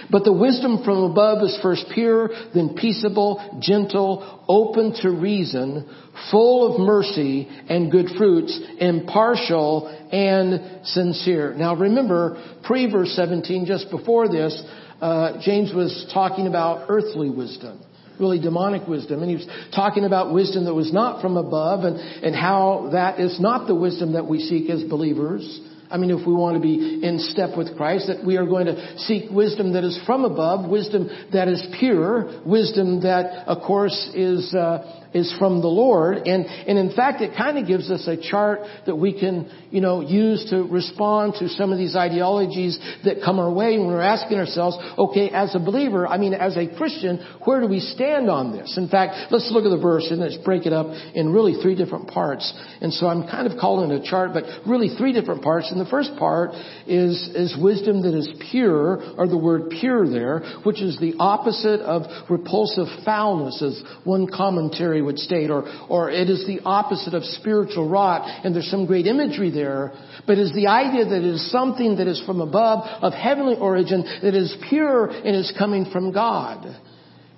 But 0.09 0.25
the 0.25 0.33
wisdom 0.33 0.83
from 0.83 1.03
above 1.03 1.41
is 1.43 1.57
first 1.61 1.85
pure, 1.93 2.29
then 2.53 2.75
peaceable, 2.75 3.59
gentle, 3.61 4.43
open 4.47 4.93
to 5.01 5.09
reason, 5.09 5.89
full 6.29 6.73
of 6.73 6.81
mercy 6.81 7.47
and 7.69 7.91
good 7.91 8.07
fruits, 8.17 8.59
impartial 8.79 9.87
and 10.11 10.85
sincere. 10.85 11.53
Now 11.53 11.75
remember, 11.75 12.59
pre 12.65 12.91
verse 12.91 13.13
17, 13.15 13.65
just 13.65 13.89
before 13.89 14.27
this, 14.27 14.61
uh, 14.99 15.41
James 15.41 15.73
was 15.73 16.09
talking 16.13 16.47
about 16.47 16.87
earthly 16.89 17.29
wisdom 17.29 17.81
really 18.21 18.39
demonic 18.39 18.87
wisdom. 18.87 19.21
And 19.21 19.29
he 19.29 19.35
was 19.35 19.47
talking 19.75 20.05
about 20.05 20.33
wisdom 20.33 20.65
that 20.65 20.73
was 20.73 20.93
not 20.93 21.21
from 21.21 21.35
above 21.35 21.83
and, 21.83 21.97
and 21.97 22.35
how 22.35 22.89
that 22.93 23.19
is 23.19 23.39
not 23.39 23.67
the 23.67 23.75
wisdom 23.75 24.13
that 24.13 24.27
we 24.27 24.39
seek 24.39 24.69
as 24.69 24.83
believers. 24.83 25.59
I 25.91 25.97
mean, 25.97 26.11
if 26.11 26.25
we 26.25 26.33
want 26.33 26.55
to 26.55 26.61
be 26.61 27.01
in 27.03 27.19
step 27.19 27.57
with 27.57 27.75
Christ, 27.77 28.07
that 28.07 28.25
we 28.25 28.37
are 28.37 28.45
going 28.45 28.67
to 28.67 28.97
seek 28.99 29.29
wisdom 29.29 29.73
that 29.73 29.83
is 29.83 29.99
from 30.05 30.25
above, 30.25 30.69
wisdom 30.69 31.09
that 31.33 31.47
is 31.47 31.65
pure, 31.79 32.41
wisdom 32.45 33.01
that, 33.01 33.47
of 33.47 33.63
course, 33.65 34.09
is 34.15 34.53
uh, 34.53 35.01
is 35.13 35.33
from 35.37 35.61
the 35.61 35.67
Lord. 35.67 36.27
And, 36.27 36.45
and 36.45 36.77
in 36.77 36.95
fact, 36.95 37.21
it 37.21 37.35
kind 37.35 37.57
of 37.57 37.67
gives 37.67 37.89
us 37.91 38.07
a 38.07 38.17
chart 38.17 38.61
that 38.85 38.95
we 38.95 39.17
can, 39.17 39.51
you 39.69 39.81
know, 39.81 40.01
use 40.01 40.47
to 40.49 40.63
respond 40.63 41.35
to 41.39 41.49
some 41.49 41.71
of 41.71 41.77
these 41.77 41.95
ideologies 41.95 42.79
that 43.03 43.17
come 43.23 43.39
our 43.39 43.51
way 43.51 43.77
when 43.77 43.87
we're 43.87 44.01
asking 44.01 44.37
ourselves, 44.37 44.77
okay, 44.97 45.29
as 45.29 45.55
a 45.55 45.59
believer, 45.59 46.07
I 46.07 46.17
mean, 46.17 46.33
as 46.33 46.57
a 46.57 46.67
Christian, 46.77 47.25
where 47.43 47.61
do 47.61 47.67
we 47.67 47.79
stand 47.79 48.29
on 48.29 48.51
this? 48.51 48.77
In 48.77 48.87
fact, 48.87 49.31
let's 49.31 49.49
look 49.51 49.65
at 49.65 49.69
the 49.69 49.81
verse 49.81 50.07
and 50.09 50.19
let's 50.19 50.37
break 50.37 50.65
it 50.65 50.73
up 50.73 50.87
in 51.13 51.33
really 51.33 51.61
three 51.61 51.75
different 51.75 52.07
parts. 52.07 52.51
And 52.81 52.93
so 52.93 53.07
I'm 53.07 53.27
kind 53.27 53.51
of 53.51 53.59
calling 53.59 53.91
it 53.91 54.01
a 54.01 54.09
chart, 54.09 54.31
but 54.33 54.43
really 54.65 54.89
three 54.97 55.13
different 55.13 55.43
parts. 55.43 55.71
The 55.81 55.89
first 55.89 56.15
part 56.19 56.51
is, 56.85 57.27
is 57.33 57.57
wisdom 57.59 58.03
that 58.03 58.13
is 58.13 58.31
pure, 58.51 59.01
or 59.17 59.27
the 59.27 59.37
word 59.37 59.71
pure 59.79 60.07
there, 60.07 60.41
which 60.61 60.79
is 60.79 60.99
the 60.99 61.15
opposite 61.17 61.81
of 61.81 62.03
repulsive 62.29 62.85
foulness, 63.03 63.63
as 63.63 63.81
one 64.03 64.27
commentary 64.27 65.01
would 65.01 65.17
state, 65.17 65.49
or, 65.49 65.63
or 65.89 66.11
it 66.11 66.29
is 66.29 66.45
the 66.45 66.59
opposite 66.65 67.15
of 67.15 67.23
spiritual 67.23 67.89
rot, 67.89 68.45
and 68.45 68.53
there's 68.53 68.69
some 68.69 68.85
great 68.85 69.07
imagery 69.07 69.49
there, 69.49 69.91
but 70.27 70.37
is 70.37 70.53
the 70.53 70.67
idea 70.67 71.03
that 71.03 71.17
it 71.17 71.25
is 71.25 71.49
something 71.49 71.95
that 71.95 72.05
is 72.05 72.21
from 72.27 72.41
above, 72.41 72.85
of 73.01 73.13
heavenly 73.13 73.55
origin, 73.55 74.03
that 74.21 74.35
is 74.35 74.55
pure 74.69 75.07
and 75.07 75.35
is 75.35 75.51
coming 75.57 75.89
from 75.91 76.11
God. 76.11 76.79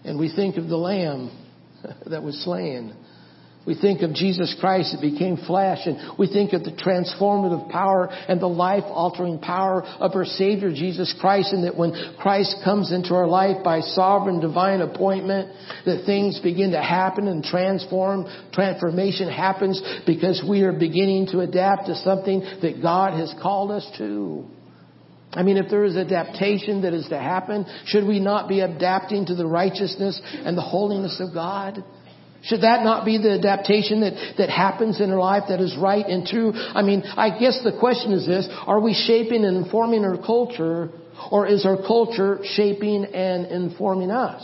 And 0.04 0.20
we 0.20 0.30
think 0.36 0.58
of 0.58 0.68
the 0.68 0.76
Lamb 0.76 1.32
that 2.08 2.22
was 2.22 2.44
slain. 2.44 2.94
We 3.66 3.76
think 3.76 4.02
of 4.02 4.14
Jesus 4.14 4.54
Christ 4.60 4.92
that 4.92 5.02
became 5.02 5.38
flesh 5.38 5.80
and 5.86 6.18
we 6.20 6.28
think 6.28 6.52
of 6.52 6.66
the 6.66 6.72
transformative 6.72 7.70
power 7.70 8.10
and 8.12 8.42
the 8.42 8.48
life 8.48 8.84
altering 8.86 9.40
power 9.40 9.84
of 9.84 10.12
our 10.16 10.26
Savior 10.26 10.70
Jesus 10.70 11.16
Christ 11.22 11.54
and 11.54 11.64
that 11.64 11.78
when 11.78 11.94
Christ 12.20 12.58
comes 12.66 12.92
into 12.92 13.16
our 13.16 13.28
life 13.28 13.64
by 13.64 13.80
sovereign 13.80 14.42
divine 14.42 14.82
appointment 14.82 15.50
that 15.86 16.06
things 16.06 16.42
begin 16.42 16.72
to 16.72 16.82
happen 16.82 17.28
and 17.30 17.42
transform, 17.42 18.26
transformation 18.52 19.30
happens 19.30 19.82
because 20.06 20.44
we 20.48 20.64
are 20.64 20.74
beginning 20.74 21.28
to 21.28 21.40
adapt 21.40 21.86
to 21.86 21.96
something 21.96 22.42
that 22.62 22.82
God 22.82 23.18
has 23.18 23.34
called 23.42 23.72
us 23.72 23.90
to. 23.98 24.46
I 25.32 25.42
mean, 25.42 25.58
if 25.58 25.70
there 25.70 25.86
is 25.86 25.96
adaptation 25.96 26.82
that 26.82 26.94
is 26.94 27.08
to 27.08 27.18
happen, 27.18 27.66
should 27.86 28.06
we 28.06 28.20
not 28.20 28.48
be 28.48 28.60
adapting 28.60 29.26
to 29.28 29.36
the 29.36 29.48
righteousness 29.48 30.22
and 30.24 30.58
the 30.58 30.62
holiness 30.62 31.20
of 31.20 31.34
God? 31.34 31.84
Should 32.44 32.62
that 32.62 32.84
not 32.84 33.06
be 33.06 33.18
the 33.18 33.32
adaptation 33.32 34.02
that, 34.02 34.36
that 34.38 34.50
happens 34.50 35.00
in 35.00 35.12
our 35.12 35.20
life 35.20 35.44
that 35.48 35.62
is 35.62 35.78
right 35.78 36.06
and 36.06 36.28
true? 36.28 36.52
I 36.54 36.82
mean, 36.82 37.04
I 37.04 37.40
guess 37.40 37.62
the 37.64 37.78
question 37.80 38.12
is 38.12 38.28
this, 38.28 38.48
are 38.68 38.82
we 38.82 38.94
shaping 38.94 39.46
and 39.46 39.56
informing 39.56 40.04
our 40.04 40.18
culture, 40.18 40.90
or 41.32 41.48
is 41.48 41.66
our 41.66 41.78
culture 41.78 42.40
shaping 42.44 43.06
and 43.06 43.46
informing 43.46 44.12
us? 44.12 44.44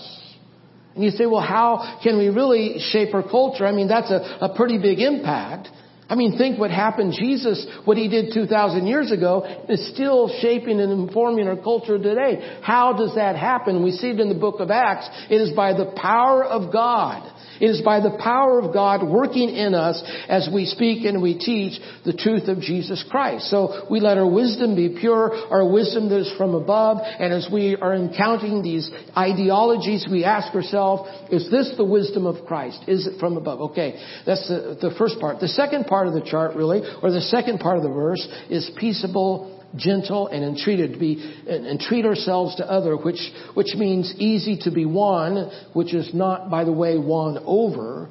And 0.96 1.04
you 1.04 1.12
say, 1.12 1.26
well, 1.26 1.42
how 1.42 2.00
can 2.02 2.18
we 2.18 2.30
really 2.30 2.80
shape 2.80 3.14
our 3.14 3.24
culture? 3.24 3.66
I 3.66 3.74
mean, 3.74 3.90
that's 3.90 4.12
a, 4.12 4.38
a 4.42 4.56
pretty 4.56 4.78
big 4.78 5.00
impact. 5.00 5.68
I 6.08 6.16
mean, 6.16 6.38
think 6.38 6.58
what 6.58 6.72
happened. 6.72 7.14
Jesus, 7.20 7.68
what 7.86 7.96
he 7.96 8.08
did 8.08 8.34
2,000 8.34 8.88
years 8.88 9.12
ago, 9.12 9.44
is 9.70 9.94
still 9.94 10.30
shaping 10.42 10.80
and 10.80 10.92
informing 10.92 11.48
our 11.48 11.56
culture 11.58 12.00
today. 12.00 12.60
How 12.64 12.94
does 12.94 13.14
that 13.16 13.36
happen? 13.36 13.84
We 13.84 13.92
see 13.92 14.10
it 14.10 14.20
in 14.20 14.30
the 14.30 14.36
book 14.36 14.60
of 14.60 14.72
Acts. 14.72 15.08
It 15.30 15.36
is 15.36 15.52
by 15.52 15.74
the 15.74 15.94
power 15.96 16.44
of 16.44 16.74
God. 16.74 17.32
It 17.60 17.66
is 17.66 17.82
by 17.82 18.00
the 18.00 18.18
power 18.22 18.60
of 18.60 18.74
God 18.74 19.08
working 19.08 19.50
in 19.50 19.74
us 19.74 20.02
as 20.28 20.50
we 20.54 20.66
speak 20.66 21.06
and 21.06 21.22
we 21.22 21.38
teach 21.38 21.80
the 22.06 22.14
truth 22.14 22.48
of 22.48 22.60
Jesus 22.60 23.04
Christ. 23.10 23.50
So 23.50 23.88
we 23.90 24.00
let 24.00 24.18
our 24.18 24.30
wisdom 24.30 24.76
be 24.76 24.98
pure, 25.00 25.32
our 25.50 25.68
wisdom 25.70 26.10
that 26.10 26.20
is 26.20 26.34
from 26.38 26.56
above, 26.56 26.98
and 27.02 27.34
as 27.34 27.48
we 27.52 27.76
are 27.76 27.94
encountering 27.94 28.62
these 28.62 28.90
ideologies, 29.16 30.08
we 30.10 30.24
ask 30.24 30.54
ourselves, 30.56 31.10
is 31.32 31.50
this 31.52 31.74
the 31.78 31.86
wisdom 31.86 32.26
of 32.26 32.46
Christ? 32.46 32.84
Is 32.88 33.08
it 33.08 33.20
from 33.20 33.38
above? 33.38 33.62
Okay, 33.72 34.02
that's 34.26 34.48
the, 34.48 34.78
the 34.82 34.96
first 34.98 35.20
part. 35.20 35.40
The 35.40 35.48
second 35.48 35.86
part 35.86 36.08
of 36.08 36.14
the 36.14 36.22
chart 36.22 36.56
really, 36.56 36.82
or 37.04 37.12
the 37.12 37.22
second 37.22 37.60
part 37.60 37.78
of 37.78 37.84
the 37.84 37.90
verse, 37.90 38.26
is 38.50 38.70
peaceable 38.78 39.59
gentle 39.76 40.28
and 40.28 40.44
entreated 40.44 40.94
to 40.94 41.00
be 41.00 41.36
and, 41.48 41.66
and, 41.66 41.80
treat 41.80 42.06
ourselves 42.06 42.56
to 42.56 42.66
other 42.70 42.96
which 42.98 43.20
which 43.54 43.76
means 43.76 44.14
easy 44.18 44.58
to 44.58 44.72
be 44.72 44.86
won 44.86 45.50
which 45.74 45.94
is 45.94 46.14
not 46.14 46.50
by 46.50 46.64
the 46.64 46.72
way 46.72 46.98
won 46.98 47.38
over 47.46 48.10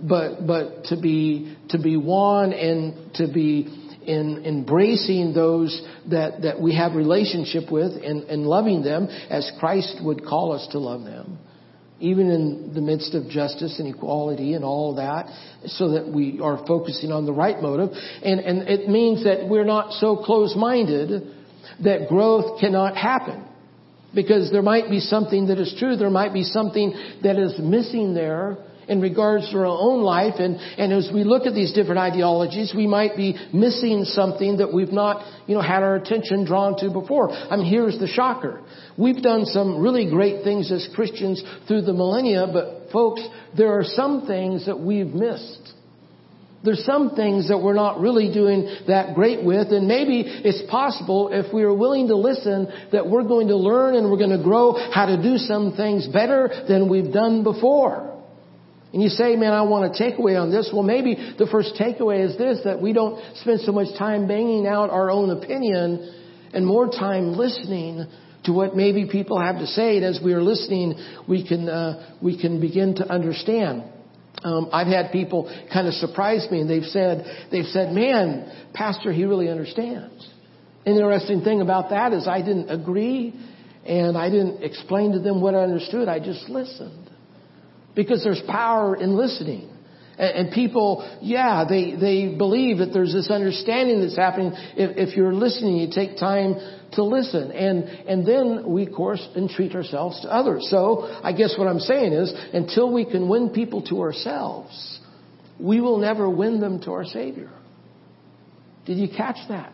but 0.00 0.46
but 0.46 0.84
to 0.84 1.00
be 1.00 1.56
to 1.68 1.78
be 1.78 1.96
won 1.96 2.52
and 2.52 3.14
to 3.14 3.26
be 3.32 3.80
in 4.06 4.44
embracing 4.44 5.32
those 5.32 5.82
that 6.10 6.42
that 6.42 6.60
we 6.60 6.74
have 6.76 6.94
relationship 6.94 7.70
with 7.72 7.92
and, 7.92 8.24
and 8.24 8.46
loving 8.46 8.82
them 8.82 9.08
as 9.30 9.50
Christ 9.58 9.98
would 10.02 10.24
call 10.24 10.52
us 10.52 10.68
to 10.72 10.78
love 10.78 11.04
them 11.04 11.38
even 12.00 12.30
in 12.30 12.72
the 12.74 12.80
midst 12.80 13.14
of 13.14 13.28
justice 13.28 13.78
and 13.78 13.94
equality 13.94 14.54
and 14.54 14.64
all 14.64 14.96
that, 14.96 15.26
so 15.66 15.92
that 15.92 16.08
we 16.08 16.40
are 16.42 16.64
focusing 16.66 17.12
on 17.12 17.24
the 17.24 17.32
right 17.32 17.60
motive. 17.62 17.90
And, 18.22 18.40
and 18.40 18.68
it 18.68 18.88
means 18.88 19.24
that 19.24 19.48
we're 19.48 19.64
not 19.64 19.92
so 19.92 20.16
close-minded 20.16 21.22
that 21.84 22.08
growth 22.08 22.60
cannot 22.60 22.96
happen. 22.96 23.44
Because 24.14 24.52
there 24.52 24.62
might 24.62 24.90
be 24.90 25.00
something 25.00 25.48
that 25.48 25.58
is 25.58 25.74
true, 25.78 25.96
there 25.96 26.10
might 26.10 26.32
be 26.32 26.44
something 26.44 26.92
that 27.22 27.36
is 27.36 27.58
missing 27.58 28.14
there, 28.14 28.58
in 28.88 29.00
regards 29.00 29.50
to 29.50 29.58
our 29.58 29.66
own 29.66 30.02
life. 30.02 30.34
And, 30.38 30.56
and 30.56 30.92
as 30.92 31.10
we 31.12 31.24
look 31.24 31.46
at 31.46 31.54
these 31.54 31.72
different 31.72 31.98
ideologies, 31.98 32.72
we 32.76 32.86
might 32.86 33.16
be 33.16 33.36
missing 33.52 34.04
something 34.04 34.58
that 34.58 34.72
we've 34.72 34.92
not, 34.92 35.24
you 35.46 35.54
know, 35.54 35.62
had 35.62 35.82
our 35.82 35.96
attention 35.96 36.44
drawn 36.44 36.76
to 36.78 36.90
before. 36.90 37.30
I 37.30 37.56
mean, 37.56 37.66
here's 37.66 37.98
the 37.98 38.08
shocker. 38.08 38.62
We've 38.96 39.22
done 39.22 39.46
some 39.46 39.80
really 39.80 40.08
great 40.10 40.44
things 40.44 40.70
as 40.70 40.88
Christians 40.94 41.42
through 41.66 41.82
the 41.82 41.92
millennia, 41.92 42.46
but 42.52 42.92
folks, 42.92 43.22
there 43.56 43.78
are 43.78 43.84
some 43.84 44.26
things 44.26 44.66
that 44.66 44.78
we've 44.78 45.06
missed. 45.06 45.72
There's 46.64 46.84
some 46.86 47.14
things 47.14 47.48
that 47.48 47.58
we're 47.58 47.74
not 47.74 48.00
really 48.00 48.32
doing 48.32 48.74
that 48.86 49.14
great 49.14 49.44
with, 49.44 49.68
and 49.70 49.86
maybe 49.86 50.22
it's 50.24 50.62
possible 50.70 51.28
if 51.30 51.52
we 51.52 51.62
are 51.62 51.74
willing 51.74 52.08
to 52.08 52.16
listen 52.16 52.68
that 52.90 53.06
we're 53.06 53.24
going 53.24 53.48
to 53.48 53.56
learn 53.56 53.96
and 53.96 54.10
we're 54.10 54.16
going 54.16 54.36
to 54.36 54.42
grow 54.42 54.72
how 54.72 55.04
to 55.04 55.22
do 55.22 55.36
some 55.36 55.74
things 55.76 56.06
better 56.06 56.64
than 56.66 56.88
we've 56.88 57.12
done 57.12 57.44
before. 57.44 58.13
And 58.94 59.02
you 59.02 59.08
say, 59.08 59.34
man, 59.34 59.52
I 59.52 59.62
want 59.62 59.86
a 59.86 60.02
takeaway 60.02 60.40
on 60.40 60.52
this. 60.52 60.70
Well, 60.72 60.84
maybe 60.84 61.16
the 61.36 61.48
first 61.50 61.74
takeaway 61.74 62.24
is 62.24 62.38
this, 62.38 62.60
that 62.62 62.80
we 62.80 62.92
don't 62.92 63.20
spend 63.38 63.62
so 63.62 63.72
much 63.72 63.88
time 63.98 64.28
banging 64.28 64.68
out 64.68 64.90
our 64.90 65.10
own 65.10 65.30
opinion 65.30 66.14
and 66.52 66.64
more 66.64 66.86
time 66.86 67.32
listening 67.32 68.06
to 68.44 68.52
what 68.52 68.76
maybe 68.76 69.08
people 69.10 69.40
have 69.40 69.58
to 69.58 69.66
say. 69.66 69.96
And 69.96 70.04
as 70.04 70.20
we 70.24 70.32
are 70.32 70.40
listening, 70.40 70.94
we 71.28 71.44
can, 71.44 71.68
uh, 71.68 72.14
we 72.22 72.40
can 72.40 72.60
begin 72.60 72.94
to 72.94 73.12
understand. 73.12 73.82
Um, 74.44 74.68
I've 74.72 74.86
had 74.86 75.10
people 75.10 75.52
kind 75.72 75.88
of 75.88 75.94
surprise 75.94 76.46
me 76.52 76.60
and 76.60 76.70
they've 76.70 76.84
said, 76.84 77.48
they've 77.50 77.64
said, 77.64 77.92
man, 77.92 78.68
pastor, 78.74 79.10
he 79.10 79.24
really 79.24 79.48
understands. 79.48 80.24
An 80.86 80.92
interesting 80.92 81.42
thing 81.42 81.62
about 81.62 81.90
that 81.90 82.12
is 82.12 82.28
I 82.28 82.42
didn't 82.42 82.70
agree 82.70 83.34
and 83.84 84.16
I 84.16 84.30
didn't 84.30 84.62
explain 84.62 85.10
to 85.14 85.18
them 85.18 85.40
what 85.40 85.56
I 85.56 85.64
understood. 85.64 86.06
I 86.06 86.20
just 86.20 86.48
listened. 86.48 87.03
Because 87.94 88.24
there's 88.24 88.42
power 88.48 88.96
in 88.96 89.16
listening. 89.16 89.70
And, 90.16 90.52
people, 90.52 91.18
yeah, 91.22 91.64
they, 91.68 91.96
they 91.96 92.36
believe 92.36 92.78
that 92.78 92.92
there's 92.92 93.12
this 93.12 93.30
understanding 93.30 94.00
that's 94.00 94.16
happening. 94.16 94.52
If, 94.76 95.08
if 95.08 95.16
you're 95.16 95.34
listening, 95.34 95.76
you 95.76 95.88
take 95.92 96.18
time 96.18 96.54
to 96.92 97.02
listen. 97.02 97.50
And, 97.50 97.84
and 97.84 98.24
then 98.24 98.70
we, 98.72 98.86
of 98.86 98.94
course, 98.94 99.26
entreat 99.34 99.74
ourselves 99.74 100.20
to 100.22 100.28
others. 100.28 100.68
So 100.70 101.02
I 101.22 101.32
guess 101.32 101.56
what 101.58 101.66
I'm 101.66 101.80
saying 101.80 102.12
is, 102.12 102.32
until 102.52 102.92
we 102.92 103.04
can 103.04 103.28
win 103.28 103.50
people 103.50 103.82
to 103.88 104.02
ourselves, 104.02 105.00
we 105.58 105.80
will 105.80 105.98
never 105.98 106.30
win 106.30 106.60
them 106.60 106.80
to 106.82 106.92
our 106.92 107.04
Savior. 107.04 107.50
Did 108.86 108.98
you 108.98 109.08
catch 109.08 109.38
that? 109.48 109.72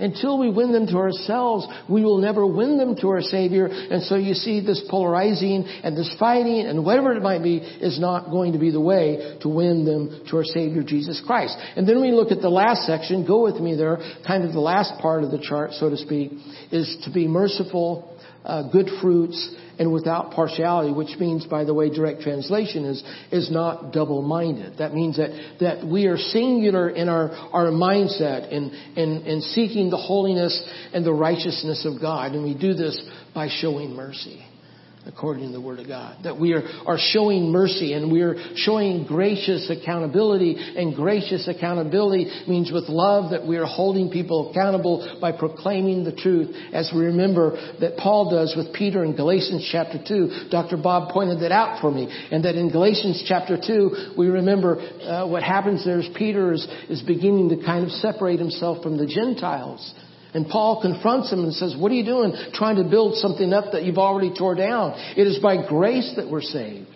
Until 0.00 0.38
we 0.38 0.50
win 0.50 0.72
them 0.72 0.86
to 0.88 0.96
ourselves, 0.96 1.66
we 1.88 2.02
will 2.02 2.18
never 2.18 2.46
win 2.46 2.78
them 2.78 2.96
to 2.96 3.08
our 3.08 3.20
Savior. 3.20 3.66
And 3.66 4.02
so 4.02 4.16
you 4.16 4.34
see 4.34 4.60
this 4.64 4.82
polarizing 4.88 5.64
and 5.84 5.96
this 5.96 6.14
fighting 6.18 6.66
and 6.66 6.84
whatever 6.84 7.12
it 7.12 7.22
might 7.22 7.42
be 7.42 7.58
is 7.58 8.00
not 8.00 8.30
going 8.30 8.52
to 8.54 8.58
be 8.58 8.70
the 8.70 8.80
way 8.80 9.38
to 9.42 9.48
win 9.48 9.84
them 9.84 10.22
to 10.30 10.36
our 10.38 10.44
Savior 10.44 10.82
Jesus 10.82 11.22
Christ. 11.26 11.56
And 11.76 11.88
then 11.88 12.00
we 12.00 12.12
look 12.12 12.32
at 12.32 12.40
the 12.40 12.48
last 12.48 12.86
section, 12.86 13.26
go 13.26 13.42
with 13.42 13.60
me 13.60 13.76
there, 13.76 13.98
kind 14.26 14.44
of 14.44 14.52
the 14.52 14.60
last 14.60 15.00
part 15.00 15.22
of 15.22 15.30
the 15.30 15.38
chart, 15.38 15.72
so 15.72 15.90
to 15.90 15.96
speak, 15.96 16.32
is 16.72 16.96
to 17.04 17.12
be 17.12 17.28
merciful, 17.28 18.16
uh, 18.44 18.70
good 18.70 18.88
fruits, 19.00 19.54
and 19.78 19.92
without 19.92 20.32
partiality, 20.32 20.92
which 20.92 21.18
means, 21.18 21.46
by 21.46 21.64
the 21.64 21.72
way, 21.72 21.88
direct 21.88 22.20
translation 22.20 22.84
is, 22.84 23.02
is 23.32 23.50
not 23.50 23.92
double-minded. 23.92 24.78
That 24.78 24.92
means 24.92 25.16
that, 25.16 25.30
that 25.60 25.86
we 25.86 26.06
are 26.06 26.18
singular 26.18 26.90
in 26.90 27.08
our, 27.08 27.30
our 27.30 27.66
mindset 27.66 28.50
in, 28.50 28.70
in, 28.96 29.22
in 29.22 29.40
seeking 29.40 29.88
the 29.88 29.96
holiness 29.96 30.62
and 30.92 31.04
the 31.04 31.14
righteousness 31.14 31.86
of 31.86 32.00
God. 32.00 32.32
And 32.32 32.44
we 32.44 32.54
do 32.54 32.74
this 32.74 33.00
by 33.34 33.48
showing 33.48 33.90
mercy. 33.90 34.44
According 35.06 35.46
to 35.46 35.52
the 35.52 35.60
Word 35.60 35.78
of 35.78 35.88
God. 35.88 36.18
That 36.24 36.38
we 36.38 36.52
are, 36.52 36.62
are 36.86 36.98
showing 36.98 37.50
mercy 37.50 37.94
and 37.94 38.12
we 38.12 38.20
are 38.20 38.36
showing 38.56 39.04
gracious 39.06 39.70
accountability. 39.70 40.56
And 40.58 40.94
gracious 40.94 41.48
accountability 41.48 42.30
means 42.46 42.70
with 42.70 42.84
love 42.88 43.30
that 43.30 43.46
we 43.46 43.56
are 43.56 43.64
holding 43.64 44.10
people 44.10 44.50
accountable 44.50 45.18
by 45.20 45.32
proclaiming 45.32 46.04
the 46.04 46.12
truth. 46.12 46.54
As 46.72 46.90
we 46.94 47.04
remember 47.06 47.52
that 47.80 47.96
Paul 47.96 48.30
does 48.30 48.54
with 48.56 48.74
Peter 48.74 49.02
in 49.02 49.16
Galatians 49.16 49.68
chapter 49.72 49.98
2. 50.06 50.48
Dr. 50.50 50.76
Bob 50.76 51.12
pointed 51.12 51.40
that 51.40 51.52
out 51.52 51.80
for 51.80 51.90
me. 51.90 52.08
And 52.30 52.44
that 52.44 52.56
in 52.56 52.70
Galatians 52.70 53.24
chapter 53.26 53.56
2, 53.56 54.14
we 54.18 54.28
remember 54.28 54.76
uh, 54.76 55.26
what 55.26 55.42
happens 55.42 55.84
there 55.84 56.00
is 56.00 56.08
Peter 56.14 56.52
is, 56.52 56.66
is 56.88 57.02
beginning 57.02 57.48
to 57.50 57.64
kind 57.64 57.84
of 57.84 57.90
separate 57.92 58.38
himself 58.38 58.82
from 58.82 58.98
the 58.98 59.06
Gentiles. 59.06 59.94
And 60.32 60.48
Paul 60.48 60.80
confronts 60.80 61.32
him 61.32 61.40
and 61.40 61.52
says, 61.52 61.74
what 61.76 61.90
are 61.90 61.94
you 61.94 62.04
doing 62.04 62.34
trying 62.54 62.76
to 62.76 62.84
build 62.84 63.16
something 63.16 63.52
up 63.52 63.72
that 63.72 63.84
you've 63.84 63.98
already 63.98 64.32
tore 64.36 64.54
down? 64.54 64.92
It 65.16 65.26
is 65.26 65.38
by 65.38 65.66
grace 65.66 66.12
that 66.16 66.30
we're 66.30 66.42
saved. 66.42 66.86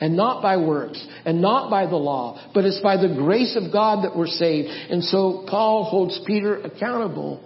And 0.00 0.16
not 0.16 0.42
by 0.42 0.56
works, 0.56 1.02
and 1.24 1.40
not 1.40 1.70
by 1.70 1.86
the 1.86 1.96
law, 1.96 2.50
but 2.52 2.64
it's 2.64 2.80
by 2.80 2.96
the 2.96 3.14
grace 3.14 3.56
of 3.56 3.72
God 3.72 4.04
that 4.04 4.16
we're 4.16 4.26
saved. 4.26 4.68
And 4.68 5.04
so 5.04 5.46
Paul 5.48 5.84
holds 5.84 6.20
Peter 6.26 6.60
accountable. 6.60 7.40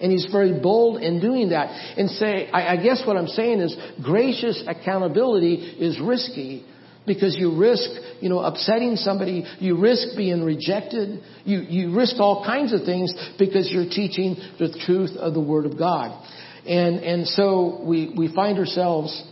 And 0.00 0.12
he's 0.12 0.28
very 0.30 0.60
bold 0.60 1.00
in 1.00 1.20
doing 1.20 1.48
that. 1.50 1.68
And 1.96 2.10
say, 2.10 2.50
I, 2.50 2.74
I 2.74 2.76
guess 2.76 3.02
what 3.06 3.16
I'm 3.16 3.26
saying 3.26 3.60
is 3.60 3.74
gracious 4.02 4.62
accountability 4.66 5.54
is 5.54 5.98
risky 5.98 6.66
because 7.06 7.36
you 7.36 7.58
risk, 7.58 7.88
you 8.20 8.28
know, 8.28 8.40
upsetting 8.40 8.96
somebody. 8.96 9.44
You 9.58 9.78
risk 9.78 10.16
being 10.16 10.42
rejected. 10.42 11.22
You, 11.44 11.58
you 11.60 11.94
risk 11.94 12.16
all 12.18 12.44
kinds 12.44 12.72
of 12.72 12.84
things 12.84 13.12
because 13.38 13.70
you're 13.70 13.88
teaching 13.88 14.36
the 14.58 14.76
truth 14.86 15.16
of 15.16 15.34
the 15.34 15.40
Word 15.40 15.66
of 15.66 15.78
God. 15.78 16.26
And, 16.66 16.96
and 17.00 17.26
so 17.26 17.82
we, 17.84 18.14
we 18.16 18.34
find 18.34 18.58
ourselves 18.58 19.22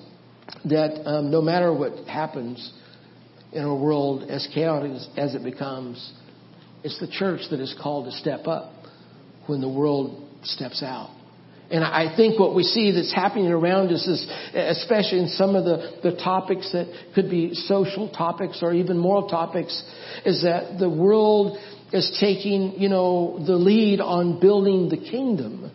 that 0.67 1.07
um, 1.07 1.31
no 1.31 1.41
matter 1.41 1.73
what 1.73 2.07
happens 2.07 2.73
in 3.53 3.65
a 3.65 3.75
world 3.75 4.31
as 4.31 4.47
chaotic 4.55 4.93
as 5.17 5.35
it 5.35 5.43
becomes, 5.43 6.13
it's 6.85 6.99
the 7.01 7.09
church 7.09 7.43
that 7.51 7.61
is 7.61 7.75
called 7.81 8.07
to 8.07 8.13
step 8.13 8.47
up 8.47 8.73
when 9.47 9.61
the 9.61 9.69
world 9.69 10.29
steps 10.43 10.83
out. 10.83 11.11
And 11.73 11.83
I 11.83 12.15
think 12.15 12.39
what 12.39 12.55
we 12.55 12.65
see 12.65 12.91
that's 12.91 13.15
happening 13.15 13.49
around 13.49 13.93
us 13.93 14.07
is, 14.07 14.31
especially 14.55 15.21
in 15.21 15.29
some 15.29 15.57
of 15.57 15.65
the, 15.65 16.01
the 16.03 16.17
topics 16.17 16.71
that 16.73 16.87
could 17.15 17.31
be 17.31 17.55
social 17.55 18.11
topics 18.11 18.59
or 18.63 18.75
even 18.75 18.99
moral 18.99 19.27
topics, 19.27 19.83
is 20.27 20.43
that 20.43 20.79
the 20.79 20.91
world 20.91 21.57
is 21.91 22.15
taking, 22.21 22.75
you 22.77 22.91
know, 22.91 23.43
the 23.47 23.55
lead 23.55 24.01
on 24.01 24.39
building 24.39 24.91
the 24.91 24.99
kingdom. 24.99 25.73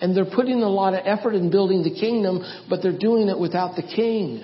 And 0.00 0.16
they're 0.16 0.24
putting 0.24 0.62
a 0.62 0.68
lot 0.68 0.94
of 0.94 1.00
effort 1.04 1.34
in 1.34 1.50
building 1.50 1.82
the 1.82 1.94
kingdom, 1.94 2.42
but 2.70 2.82
they're 2.82 2.98
doing 2.98 3.28
it 3.28 3.38
without 3.38 3.76
the 3.76 3.82
king. 3.82 4.42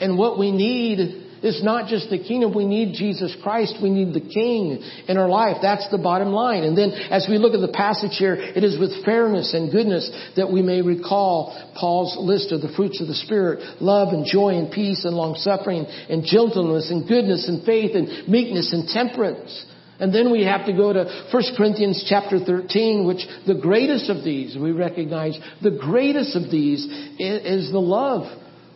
And 0.00 0.18
what 0.18 0.38
we 0.38 0.52
need 0.52 1.27
it's 1.42 1.62
not 1.62 1.88
just 1.88 2.10
the 2.10 2.18
kingdom. 2.18 2.54
We 2.54 2.66
need 2.66 2.94
Jesus 2.94 3.36
Christ. 3.42 3.76
We 3.82 3.90
need 3.90 4.14
the 4.14 4.26
King 4.26 4.82
in 5.06 5.16
our 5.16 5.28
life. 5.28 5.58
That's 5.62 5.88
the 5.90 5.98
bottom 5.98 6.28
line. 6.28 6.64
And 6.64 6.76
then 6.76 6.90
as 6.90 7.26
we 7.28 7.38
look 7.38 7.54
at 7.54 7.60
the 7.60 7.72
passage 7.72 8.16
here, 8.18 8.34
it 8.34 8.64
is 8.64 8.78
with 8.78 9.04
fairness 9.04 9.54
and 9.54 9.70
goodness 9.70 10.10
that 10.36 10.50
we 10.50 10.62
may 10.62 10.82
recall 10.82 11.54
Paul's 11.78 12.16
list 12.18 12.52
of 12.52 12.60
the 12.60 12.72
fruits 12.74 13.00
of 13.00 13.06
the 13.06 13.14
Spirit. 13.14 13.82
Love 13.82 14.12
and 14.12 14.26
joy 14.26 14.54
and 14.58 14.72
peace 14.72 15.04
and 15.04 15.14
long 15.14 15.34
suffering 15.36 15.86
and 16.08 16.24
gentleness 16.24 16.90
and 16.90 17.06
goodness 17.06 17.48
and 17.48 17.64
faith 17.64 17.94
and 17.94 18.28
meekness 18.28 18.72
and 18.72 18.88
temperance. 18.88 19.66
And 20.00 20.14
then 20.14 20.30
we 20.30 20.44
have 20.44 20.66
to 20.66 20.72
go 20.72 20.92
to 20.92 21.28
1 21.32 21.42
Corinthians 21.56 22.06
chapter 22.08 22.38
13, 22.38 23.06
which 23.06 23.26
the 23.46 23.54
greatest 23.60 24.08
of 24.10 24.22
these, 24.24 24.56
we 24.56 24.70
recognize, 24.70 25.36
the 25.60 25.72
greatest 25.72 26.36
of 26.36 26.50
these 26.50 26.84
is 27.18 27.72
the 27.72 27.80
love 27.80 28.26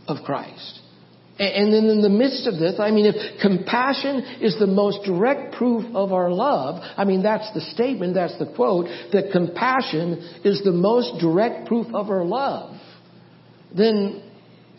of 0.09 0.25
Christ. 0.25 0.81
And 1.39 1.73
then 1.73 1.87
in 1.87 2.03
the 2.03 2.11
midst 2.11 2.47
of 2.47 2.59
this, 2.59 2.79
I 2.79 2.91
mean, 2.91 3.07
if 3.07 3.41
compassion 3.41 4.19
is 4.41 4.59
the 4.59 4.67
most 4.67 5.03
direct 5.05 5.55
proof 5.55 5.85
of 5.95 6.13
our 6.13 6.31
love, 6.31 6.83
I 6.97 7.05
mean, 7.05 7.23
that's 7.23 7.53
the 7.55 7.63
statement, 7.63 8.15
that's 8.15 8.39
the 8.39 8.53
quote, 8.55 8.87
that 9.13 9.31
compassion 9.33 10.41
is 10.45 10.63
the 10.63 10.73
most 10.73 11.21
direct 11.21 11.67
proof 11.67 11.87
of 11.95 12.11
our 12.11 12.25
love, 12.25 12.79
then 13.75 14.23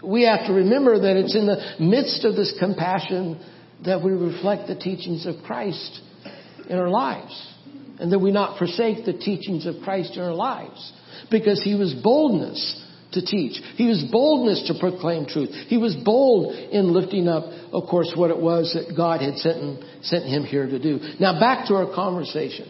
we 0.03 0.24
have 0.24 0.45
to 0.45 0.53
remember 0.53 1.00
that 1.00 1.17
it's 1.17 1.36
in 1.36 1.48
the 1.48 1.75
midst 1.79 2.24
of 2.24 2.36
this 2.36 2.55
compassion 2.60 3.43
that 3.83 4.03
we 4.03 4.12
reflect 4.12 4.67
the 4.67 4.75
teachings 4.75 5.25
of 5.25 5.36
Christ 5.43 6.01
in 6.69 6.77
our 6.77 6.89
lives. 6.89 7.50
And 8.00 8.12
that 8.12 8.19
we 8.19 8.31
not 8.31 8.57
forsake 8.57 9.05
the 9.05 9.13
teachings 9.13 9.65
of 9.65 9.75
Christ 9.83 10.15
in 10.15 10.22
our 10.22 10.33
lives. 10.33 10.93
Because 11.31 11.62
he 11.63 11.75
was 11.75 11.93
boldness 11.93 12.83
to 13.13 13.25
teach. 13.25 13.62
He 13.75 13.88
was 13.88 14.03
boldness 14.12 14.65
to 14.67 14.79
proclaim 14.79 15.25
truth. 15.25 15.50
He 15.67 15.77
was 15.77 15.96
bold 15.96 16.55
in 16.55 16.93
lifting 16.93 17.27
up, 17.27 17.46
of 17.72 17.89
course, 17.89 18.12
what 18.15 18.29
it 18.29 18.39
was 18.39 18.74
that 18.74 18.96
God 18.96 19.22
had 19.22 19.38
sent 19.38 19.58
him, 19.58 19.79
sent 20.01 20.25
him 20.25 20.43
here 20.43 20.67
to 20.67 20.79
do. 20.79 21.00
Now 21.20 21.39
back 21.39 21.67
to 21.67 21.75
our 21.75 21.93
conversation. 21.93 22.67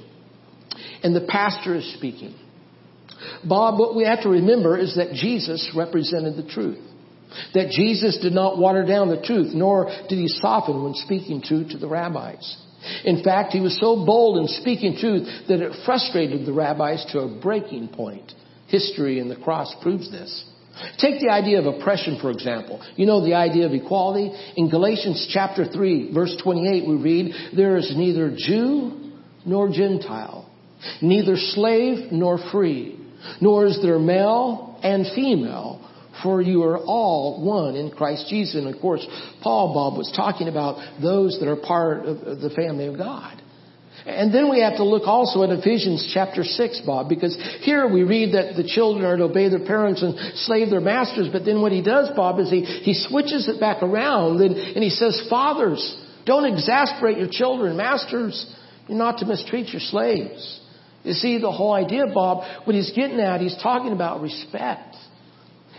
And 1.03 1.15
the 1.15 1.27
pastor 1.27 1.75
is 1.75 1.93
speaking. 1.95 2.35
Bob, 3.43 3.79
what 3.79 3.95
we 3.95 4.05
have 4.05 4.23
to 4.23 4.29
remember 4.29 4.77
is 4.77 4.95
that 4.95 5.13
Jesus 5.13 5.71
represented 5.75 6.35
the 6.35 6.49
truth. 6.49 6.79
That 7.53 7.69
Jesus 7.71 8.19
did 8.21 8.33
not 8.33 8.57
water 8.57 8.85
down 8.85 9.09
the 9.09 9.21
truth, 9.21 9.53
nor 9.53 9.85
did 10.07 10.17
he 10.17 10.27
soften 10.27 10.83
when 10.83 10.93
speaking 10.93 11.41
truth 11.41 11.71
to 11.71 11.77
the 11.77 11.87
rabbis. 11.87 12.57
In 13.05 13.23
fact, 13.23 13.53
he 13.53 13.59
was 13.59 13.79
so 13.79 14.05
bold 14.05 14.37
in 14.37 14.47
speaking 14.47 14.97
truth 14.97 15.27
that 15.47 15.61
it 15.61 15.71
frustrated 15.85 16.45
the 16.45 16.53
rabbis 16.53 17.05
to 17.11 17.19
a 17.19 17.39
breaking 17.39 17.87
point. 17.89 18.33
History 18.73 19.19
and 19.19 19.29
the 19.29 19.35
cross 19.35 19.71
proves 19.83 20.09
this. 20.09 20.45
Take 20.97 21.21
the 21.21 21.29
idea 21.29 21.59
of 21.59 21.67
oppression, 21.67 22.17
for 22.19 22.31
example. 22.31 22.81
You 22.95 23.05
know 23.05 23.23
the 23.23 23.35
idea 23.35 23.67
of 23.67 23.71
equality? 23.73 24.31
In 24.57 24.71
Galatians 24.71 25.29
chapter 25.31 25.63
3, 25.63 26.11
verse 26.11 26.35
28, 26.43 26.87
we 26.87 26.95
read, 26.95 27.33
There 27.55 27.77
is 27.77 27.93
neither 27.95 28.35
Jew 28.35 29.11
nor 29.45 29.69
Gentile, 29.69 30.49
neither 31.03 31.35
slave 31.35 32.11
nor 32.11 32.39
free, 32.51 32.99
nor 33.39 33.67
is 33.67 33.79
there 33.83 33.99
male 33.99 34.79
and 34.81 35.05
female, 35.13 35.87
for 36.23 36.41
you 36.41 36.63
are 36.63 36.79
all 36.79 37.45
one 37.45 37.75
in 37.75 37.91
Christ 37.91 38.25
Jesus. 38.27 38.55
And 38.55 38.73
of 38.73 38.81
course, 38.81 39.05
Paul 39.43 39.75
Bob 39.75 39.99
was 39.99 40.11
talking 40.15 40.47
about 40.47 40.99
those 40.99 41.37
that 41.39 41.47
are 41.47 41.57
part 41.57 42.07
of 42.07 42.41
the 42.41 42.49
family 42.55 42.87
of 42.87 42.97
God. 42.97 43.42
And 44.05 44.33
then 44.33 44.49
we 44.49 44.59
have 44.61 44.77
to 44.77 44.83
look 44.83 45.07
also 45.07 45.43
at 45.43 45.49
Ephesians 45.49 46.11
chapter 46.13 46.43
6, 46.43 46.81
Bob, 46.85 47.07
because 47.07 47.37
here 47.61 47.87
we 47.87 48.03
read 48.03 48.33
that 48.33 48.55
the 48.55 48.63
children 48.63 49.05
are 49.05 49.15
to 49.15 49.23
obey 49.23 49.47
their 49.47 49.65
parents 49.65 50.01
and 50.01 50.17
slave 50.39 50.69
their 50.69 50.81
masters, 50.81 51.29
but 51.31 51.45
then 51.45 51.61
what 51.61 51.71
he 51.71 51.81
does, 51.81 52.09
Bob, 52.15 52.39
is 52.39 52.49
he, 52.49 52.63
he 52.63 52.93
switches 52.93 53.47
it 53.47 53.61
back 53.61 53.81
around 53.81 54.41
and, 54.41 54.55
and 54.55 54.83
he 54.83 54.89
says, 54.89 55.25
fathers, 55.29 55.97
don't 56.25 56.45
exasperate 56.45 57.17
your 57.17 57.29
children. 57.29 57.77
Masters, 57.77 58.53
you're 58.87 58.97
not 58.97 59.19
to 59.19 59.25
mistreat 59.25 59.69
your 59.69 59.81
slaves. 59.81 60.59
You 61.03 61.13
see, 61.13 61.37
the 61.37 61.51
whole 61.51 61.73
idea, 61.73 62.05
Bob, 62.13 62.65
what 62.65 62.75
he's 62.75 62.91
getting 62.91 63.19
at, 63.19 63.41
he's 63.41 63.57
talking 63.61 63.93
about 63.93 64.21
respect. 64.21 64.95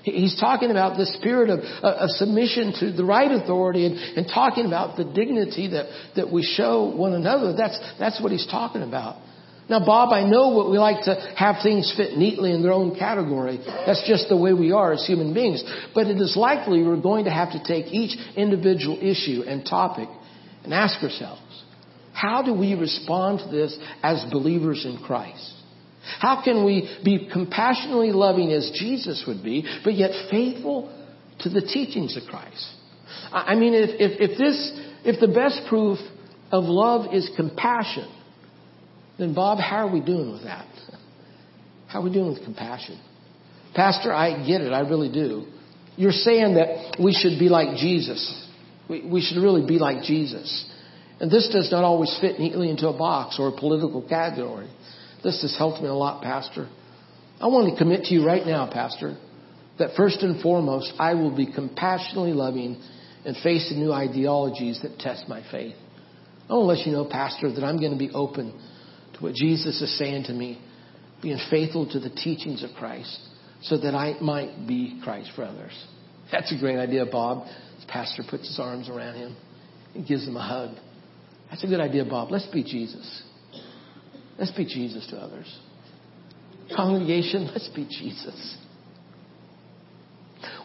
He's 0.05 0.39
talking 0.39 0.71
about 0.71 0.99
the 0.99 1.07
spirit 1.07 1.49
of, 1.49 1.61
uh, 1.61 2.05
of 2.05 2.11
submission 2.11 2.75
to 2.81 2.93
the 2.93 3.05
right 3.05 3.31
authority 3.31 3.87
and, 3.87 3.97
and 3.97 4.29
talking 4.29 4.67
about 4.67 4.99
the 4.99 5.05
dignity 5.05 5.69
that, 5.69 5.87
that 6.17 6.31
we 6.31 6.43
show 6.43 6.95
one 6.95 7.15
another. 7.15 7.55
That's, 7.57 7.79
that's 7.99 8.23
what 8.23 8.31
he's 8.31 8.47
talking 8.47 8.83
about. 8.83 9.17
Now, 9.69 9.85
Bob, 9.85 10.13
I 10.13 10.29
know 10.29 10.51
what 10.51 10.71
we 10.71 10.77
like 10.77 11.05
to 11.05 11.15
have 11.39 11.57
things 11.63 11.91
fit 11.97 12.19
neatly 12.19 12.53
in 12.53 12.63
their 12.63 12.73
own 12.73 12.99
category. 12.99 13.59
That's 13.87 14.07
just 14.07 14.29
the 14.29 14.37
way 14.37 14.53
we 14.53 14.73
are 14.73 14.93
as 14.93 15.07
human 15.07 15.33
beings. 15.33 15.65
But 15.95 16.07
it 16.07 16.21
is 16.21 16.37
likely 16.37 16.83
we're 16.83 17.01
going 17.01 17.25
to 17.25 17.31
have 17.31 17.53
to 17.53 17.65
take 17.65 17.87
each 17.87 18.15
individual 18.37 18.99
issue 19.01 19.43
and 19.47 19.65
topic 19.65 20.11
and 20.65 20.75
ask 20.75 21.03
ourselves, 21.03 21.41
how 22.13 22.43
do 22.43 22.53
we 22.53 22.75
respond 22.75 23.39
to 23.39 23.49
this 23.49 23.77
as 24.03 24.23
believers 24.31 24.85
in 24.85 24.99
Christ? 25.03 25.53
How 26.19 26.43
can 26.43 26.65
we 26.65 26.89
be 27.05 27.29
compassionately 27.33 28.13
loving 28.13 28.53
as 28.53 28.71
Jesus 28.75 29.25
would 29.27 29.43
be, 29.43 29.65
but 29.85 29.95
yet 29.95 30.11
faithful 30.31 30.93
to 31.41 31.49
the 31.49 31.61
teachings 31.61 32.17
of 32.17 32.25
Christ? 32.29 32.67
I 33.33 33.55
mean, 33.55 33.75
if, 33.75 33.91
if, 33.99 34.31
if 34.31 34.39
this, 34.39 34.81
if 35.05 35.21
the 35.21 35.29
best 35.29 35.63
proof 35.69 35.99
of 36.53 36.65
love 36.65 37.15
is 37.15 37.31
compassion, 37.37 38.11
then 39.19 39.35
Bob, 39.35 39.59
how 39.59 39.87
are 39.89 39.93
we 39.93 40.01
doing 40.01 40.33
with 40.33 40.45
that? 40.45 40.69
How 41.89 42.01
are 42.01 42.05
we 42.05 42.13
doing 42.13 42.33
with 42.33 42.45
compassion? 42.45 43.01
Pastor, 43.75 44.13
I 44.13 44.47
get 44.47 44.61
it. 44.61 44.73
I 44.73 44.81
really 44.81 45.11
do. 45.13 45.47
You're 45.97 46.13
saying 46.13 46.55
that 46.55 46.97
we 47.03 47.13
should 47.13 47.39
be 47.39 47.49
like 47.49 47.77
Jesus. 47.77 48.49
We, 48.89 49.07
we 49.09 49.21
should 49.21 49.41
really 49.41 49.67
be 49.67 49.79
like 49.79 50.03
Jesus. 50.03 50.71
And 51.21 51.31
this 51.31 51.49
does 51.53 51.71
not 51.71 51.85
always 51.85 52.17
fit 52.21 52.39
neatly 52.39 52.69
into 52.69 52.89
a 52.89 52.97
box 52.97 53.37
or 53.39 53.49
a 53.49 53.53
political 53.53 54.03
category. 54.03 54.69
This 55.25 55.41
has 55.43 55.57
helped 55.57 55.81
me 55.83 55.89
a 55.89 55.95
lot, 55.95 56.23
Pastor. 56.23 56.69
I 57.41 57.47
want 57.47 57.73
to 57.73 57.77
commit 57.77 58.05
to 58.05 58.15
you 58.15 58.25
right 58.25 58.47
now, 58.47 58.71
Pastor, 58.71 59.17
that 59.79 59.97
first 59.97 60.23
and 60.23 60.41
foremost, 60.43 60.93
I 60.99 61.15
will 61.15 61.35
be 61.35 61.53
compassionately 61.53 62.33
loving 62.33 62.81
and 63.25 63.37
facing 63.43 63.79
new 63.79 63.93
ideologies 63.93 64.83
that 64.83 64.99
test 64.99 65.27
my 65.29 65.43
faith. 65.51 65.75
I 66.49 66.53
want 66.53 66.65
to 66.65 66.67
let 66.67 66.87
you 66.87 66.93
know, 66.93 67.07
Pastor, 67.11 67.51
that 67.51 67.65
I'm 67.65 67.79
going 67.81 67.93
to 67.93 67.99
be 67.99 68.11
open 68.11 68.53
to 69.15 69.21
what 69.21 69.35
Jesus 69.35 69.81
is 69.81 69.99
saying 69.99 70.25
to 70.25 70.33
me, 70.33 70.61
being 71.23 71.41
faithful 71.51 71.91
to 71.91 71.99
the 71.99 72.11
teachings 72.11 72.63
of 72.63 72.71
Christ, 72.77 73.19
so 73.63 73.79
that 73.79 73.95
I 73.95 74.21
might 74.21 74.69
be 74.69 75.01
Christ 75.03 75.31
for 75.35 75.45
others. 75.45 75.73
That's 76.31 76.53
a 76.53 76.59
great 76.59 76.79
idea, 76.79 77.07
Bob. 77.07 77.47
Pastor 77.89 78.23
puts 78.29 78.47
his 78.49 78.59
arms 78.59 78.89
around 78.89 79.15
him 79.15 79.37
and 79.95 80.07
gives 80.07 80.27
him 80.29 80.37
a 80.37 80.47
hug. 80.47 80.77
That's 81.49 81.65
a 81.65 81.67
good 81.67 81.81
idea, 81.81 82.05
Bob. 82.05 82.31
Let's 82.31 82.47
be 82.47 82.63
Jesus. 82.63 83.23
Let's 84.39 84.53
be 84.53 84.65
Jesus 84.65 85.07
to 85.09 85.17
others. 85.17 85.59
Congregation, 86.75 87.47
let's 87.53 87.69
be 87.69 87.85
Jesus. 87.85 88.59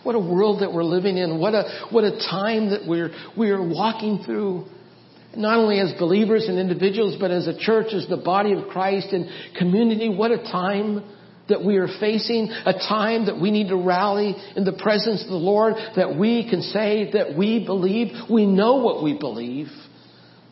What 0.04 0.16
a 0.16 0.20
world 0.20 0.62
that 0.62 0.74
we're 0.74 0.84
living 0.84 1.18
in. 1.18 1.40
What 1.40 1.54
a, 1.54 1.88
what 1.92 2.04
a 2.04 2.12
time 2.12 2.72
that 2.72 2.88
we're, 2.88 3.12
we're 3.38 3.62
walking 3.62 4.24
through. 4.26 4.66
Not 5.36 5.58
only 5.58 5.80
as 5.80 5.94
believers 6.00 6.46
and 6.48 6.58
individuals, 6.58 7.18
but 7.20 7.32
as 7.32 7.48
a 7.48 7.58
church, 7.58 7.94
as 7.94 8.08
the 8.08 8.18
body 8.18 8.54
of 8.54 8.68
Christ 8.70 9.10
and 9.12 9.30
community. 9.58 10.10
What 10.10 10.32
a 10.32 10.38
time 10.38 11.04
that 11.50 11.64
we 11.64 11.78
are 11.78 11.88
facing, 12.00 12.50
a 12.66 12.74
time 12.74 13.26
that 13.26 13.40
we 13.40 13.52
need 13.52 13.70
to 13.70 13.76
rally 13.76 14.36
in 14.56 14.64
the 14.64 14.74
presence 14.74 15.24
of 15.24 15.30
the 15.30 15.36
Lord, 15.36 15.76
that 15.96 16.16
we 16.16 16.50
can 16.50 16.62
say 16.62 17.12
that 17.14 17.38
we 17.38 17.64
believe, 17.66 18.08
we 18.30 18.46
know 18.46 18.78
what 18.78 19.04
we 19.04 19.18
believe. 19.18 19.68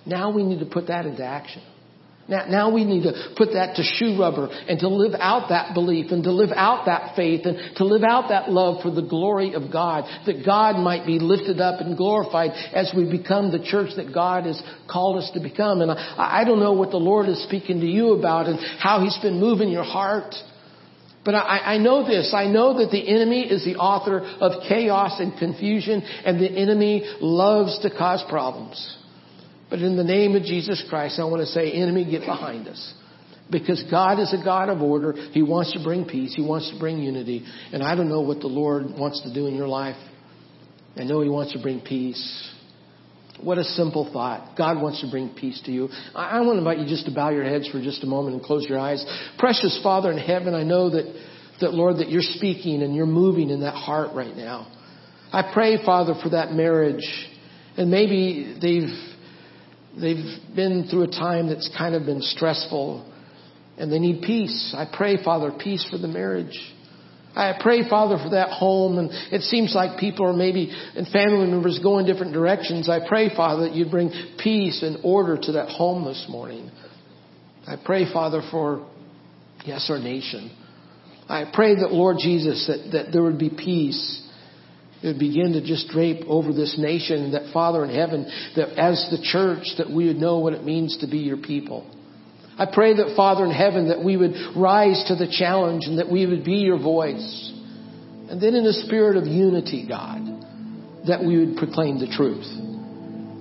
Now 0.06 0.32
we 0.32 0.44
need 0.44 0.60
to 0.60 0.66
put 0.66 0.88
that 0.88 1.06
into 1.06 1.24
action. 1.24 1.62
Now, 2.30 2.46
now 2.50 2.74
we 2.74 2.84
need 2.84 3.04
to 3.04 3.14
put 3.38 3.54
that 3.54 3.76
to 3.78 3.84
shoe 3.84 4.20
rubber 4.20 4.48
and 4.48 4.78
to 4.80 4.90
live 4.90 5.14
out 5.18 5.48
that 5.50 5.74
belief 5.74 6.12
and 6.12 6.24
to 6.24 6.32
live 6.32 6.50
out 6.54 6.86
that 6.86 7.16
faith 7.16 7.46
and 7.46 7.76
to 7.78 7.86
live 7.86 8.04
out 8.04 8.30
that 8.30 8.52
love 8.52 8.82
for 8.84 8.92
the 8.92 9.02
glory 9.02 9.54
of 9.54 9.72
God, 9.72 10.04
that 10.26 10.46
God 10.46 10.76
might 10.76 11.06
be 11.06 11.20
lifted 11.20 11.62
up 11.62 11.80
and 11.80 11.96
glorified 11.96 12.52
as 12.74 12.94
we 12.96 13.10
become 13.10 13.52
the 13.52 13.64
church 13.64 13.92
that 13.96 14.14
God 14.14 14.46
has 14.46 14.62
called 14.92 15.24
us 15.24 15.32
to 15.36 15.40
become. 15.40 15.80
And 15.80 15.90
I, 15.90 16.42
I 16.42 16.44
don't 16.44 16.60
know 16.60 16.74
what 16.74 16.92
the 16.92 16.98
Lord 16.98 17.30
is 17.30 17.42
speaking 17.44 17.80
to 17.80 17.88
you 17.88 18.14
about 18.14 18.48
and 18.48 18.60
how 18.80 19.02
He's 19.02 19.18
been 19.20 19.40
moving 19.40 19.70
your 19.70 19.86
heart. 19.86 20.36
But 21.24 21.36
I, 21.36 21.76
I 21.76 21.78
know 21.78 22.06
this. 22.06 22.34
I 22.36 22.48
know 22.48 22.78
that 22.80 22.92
the 22.92 23.08
enemy 23.08 23.44
is 23.44 23.64
the 23.64 23.76
author 23.76 24.20
of 24.20 24.64
chaos 24.68 25.20
and 25.20 25.38
confusion 25.38 26.02
and 26.02 26.40
the 26.42 26.50
enemy 26.50 27.04
loves 27.22 27.80
to 27.84 27.90
cause 27.90 28.24
problems. 28.30 28.98
But 29.70 29.80
in 29.80 29.98
the 29.98 30.04
name 30.04 30.36
of 30.36 30.44
Jesus 30.44 30.84
Christ, 30.90 31.20
I 31.20 31.26
want 31.26 31.42
to 31.42 31.48
say, 31.48 31.72
enemy, 31.72 32.10
get 32.10 32.22
behind 32.22 32.68
us. 32.68 32.94
Because 33.50 33.84
God 33.90 34.20
is 34.20 34.34
a 34.34 34.44
God 34.44 34.70
of 34.70 34.82
order. 34.82 35.14
He 35.32 35.42
wants 35.42 35.74
to 35.74 35.84
bring 35.84 36.06
peace. 36.06 36.34
He 36.36 36.42
wants 36.42 36.70
to 36.72 36.80
bring 36.80 37.00
unity. 37.00 37.46
And 37.72 37.82
I 37.82 37.96
don't 37.96 38.10
know 38.10 38.22
what 38.22 38.40
the 38.40 38.48
Lord 38.48 38.86
wants 38.98 39.22
to 39.24 39.34
do 39.34 39.48
in 39.48 39.56
your 39.56 39.68
life. 39.68 39.96
I 40.96 41.04
know 41.04 41.22
He 41.22 41.30
wants 41.30 41.54
to 41.54 41.62
bring 41.62 41.82
peace. 41.82 42.54
What 43.42 43.58
a 43.58 43.64
simple 43.64 44.10
thought. 44.12 44.58
God 44.58 44.82
wants 44.82 45.02
to 45.02 45.12
bring 45.12 45.30
peace 45.30 45.62
to 45.66 45.72
you. 45.72 45.90
I, 46.16 46.40
want 46.42 46.56
to 46.56 46.58
invite 46.58 46.80
you 46.80 46.88
just 46.88 47.06
to 47.06 47.14
bow 47.14 47.30
your 47.30 47.44
heads 47.44 47.70
for 47.70 47.80
just 47.80 48.04
a 48.04 48.08
moment 48.08 48.36
and 48.36 48.44
close 48.44 48.66
your 48.68 48.80
eyes. 48.80 49.06
Precious 49.38 49.80
Father 49.84 50.12
in 50.12 50.18
heaven, 50.18 50.56
I 50.56 50.64
know 50.64 50.90
that, 50.90 51.06
that 51.62 51.74
Lord, 51.74 51.98
that 51.98 52.10
you're 52.10 52.22
speaking 52.22 52.82
and 52.82 52.96
you're 52.96 53.06
moving 53.06 53.50
in 53.52 53.62
that 53.62 53.76
heart 53.76 54.16
right 54.16 54.36
now. 54.36 54.68
I 55.32 55.52
pray, 55.54 55.78
Father, 55.86 56.16
for 56.22 56.30
that 56.30 56.52
marriage. 56.52 57.06
And 57.78 57.92
maybe 57.92 58.58
they've 58.60 58.90
They've 60.00 60.56
been 60.56 60.88
through 60.90 61.04
a 61.04 61.08
time 61.08 61.48
that's 61.48 61.70
kind 61.76 61.96
of 61.96 62.06
been 62.06 62.22
stressful 62.22 63.14
and 63.78 63.92
they 63.92 64.00
need 64.00 64.22
peace. 64.24 64.74
I 64.76 64.86
pray, 64.92 65.24
Father, 65.24 65.52
peace 65.52 65.88
for 65.90 65.98
the 65.98 66.08
marriage. 66.08 66.58
I 67.36 67.54
pray, 67.60 67.88
Father, 67.88 68.18
for 68.24 68.32
that 68.32 68.50
home 68.50 68.98
and 68.98 69.10
it 69.32 69.42
seems 69.42 69.76
like 69.76 70.00
people 70.00 70.26
are 70.26 70.34
maybe 70.34 70.72
and 70.96 71.08
family 71.08 71.48
members 71.48 71.80
go 71.82 72.00
in 72.00 72.06
different 72.06 72.34
directions. 72.34 72.90
I 72.90 73.08
pray, 73.08 73.30
Father, 73.36 73.64
that 73.64 73.76
you'd 73.76 73.92
bring 73.92 74.12
peace 74.40 74.82
and 74.82 74.98
order 75.04 75.38
to 75.40 75.52
that 75.54 75.70
home 75.70 76.06
this 76.06 76.26
morning. 76.30 76.72
I 77.68 77.76
pray, 77.84 78.12
Father, 78.12 78.42
for, 78.50 78.88
yes, 79.66 79.88
our 79.90 80.00
nation. 80.00 80.56
I 81.30 81.52
pray 81.54 81.76
that, 81.76 81.92
Lord 81.92 82.18
Jesus, 82.20 82.68
that, 82.68 82.92
that 82.94 83.12
there 83.12 83.22
would 83.22 83.38
be 83.38 83.50
peace 83.50 84.27
it 85.04 85.08
would 85.08 85.20
begin 85.20 85.54
to 85.54 85.62
just 85.62 85.90
drape 85.90 86.26
over 86.28 86.52
this 86.52 86.78
nation 86.80 87.32
that 87.32 87.54
Father 87.54 87.84
in 87.84 87.94
heaven, 87.94 88.26
that 88.56 88.80
as 88.80 89.08
the 89.12 89.22
church, 89.22 89.76
that 89.78 89.90
we 89.90 90.08
would 90.08 90.18
know 90.18 90.40
what 90.40 90.54
it 90.54 90.64
means 90.64 90.98
to 91.00 91.08
be 91.08 91.20
your 91.20 91.38
people. 91.38 91.86
I 92.58 92.66
pray 92.66 92.96
that 92.96 93.14
Father 93.16 93.46
in 93.46 93.52
heaven, 93.52 93.90
that 93.90 94.04
we 94.04 94.18
would 94.18 94.34
rise 94.56 95.06
to 95.10 95.16
the 95.16 95.28
challenge 95.30 95.86
and 95.86 96.00
that 96.00 96.12
we 96.12 96.26
would 96.26 96.44
be 96.44 96.56
your 96.56 96.80
voice. 96.80 97.54
And 98.30 98.42
then 98.42 98.56
in 98.56 98.66
a 98.66 98.74
spirit 98.74 99.16
of 99.16 99.28
unity, 99.28 99.86
God, 99.88 100.26
that 101.08 101.24
we 101.24 101.46
would 101.46 101.58
proclaim 101.58 102.00
the 102.00 102.08
truth. 102.08 102.48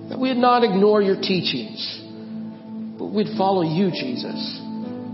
That 0.09 0.19
we 0.19 0.29
would 0.29 0.37
not 0.37 0.63
ignore 0.63 1.01
your 1.01 1.19
teachings, 1.19 1.81
but 2.99 3.07
we'd 3.07 3.35
follow 3.35 3.63
you, 3.63 3.89
Jesus. 3.89 4.61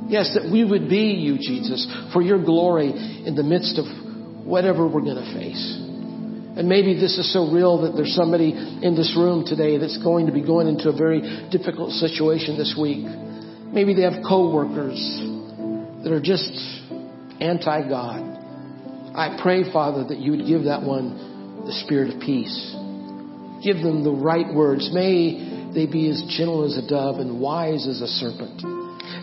Yes, 0.10 0.36
that 0.36 0.51
we 0.51 0.65
would 0.65 0.89
be 0.89 1.15
you, 1.15 1.38
Jesus, 1.38 1.88
for 2.12 2.21
your 2.21 2.43
glory 2.43 2.91
in 3.25 3.36
the 3.36 3.43
midst 3.43 3.79
of 3.79 3.86
whatever 4.45 4.86
we're 4.86 5.01
going 5.01 5.15
to 5.15 5.34
face. 5.34 5.79
And 6.55 6.69
maybe 6.69 6.93
this 6.93 7.17
is 7.17 7.33
so 7.33 7.51
real 7.51 7.81
that 7.81 7.95
there's 7.95 8.13
somebody 8.13 8.51
in 8.53 8.95
this 8.95 9.15
room 9.17 9.43
today 9.45 9.77
that's 9.77 9.97
going 10.03 10.27
to 10.27 10.31
be 10.31 10.45
going 10.45 10.67
into 10.67 10.89
a 10.89 10.95
very 10.95 11.21
difficult 11.49 11.91
situation 11.91 12.57
this 12.57 12.77
week. 12.79 13.05
Maybe 13.73 13.95
they 13.95 14.03
have 14.03 14.21
coworkers 14.21 15.01
that 16.03 16.11
are 16.11 16.21
just 16.21 16.53
anti-God. 17.41 18.21
I 19.15 19.39
pray, 19.41 19.71
Father, 19.71 20.05
that 20.09 20.19
you 20.19 20.31
would 20.31 20.45
give 20.45 20.65
that 20.65 20.83
one 20.83 21.65
the 21.65 21.73
spirit 21.85 22.13
of 22.13 22.21
peace. 22.21 22.75
Give 23.63 23.77
them 23.77 24.03
the 24.03 24.11
right 24.13 24.53
words. 24.53 24.91
May 24.93 25.71
they 25.73 25.87
be 25.87 26.09
as 26.09 26.21
gentle 26.37 26.65
as 26.65 26.77
a 26.77 26.87
dove 26.87 27.17
and 27.17 27.39
wise 27.39 27.87
as 27.87 28.01
a 28.01 28.07
serpent 28.07 28.61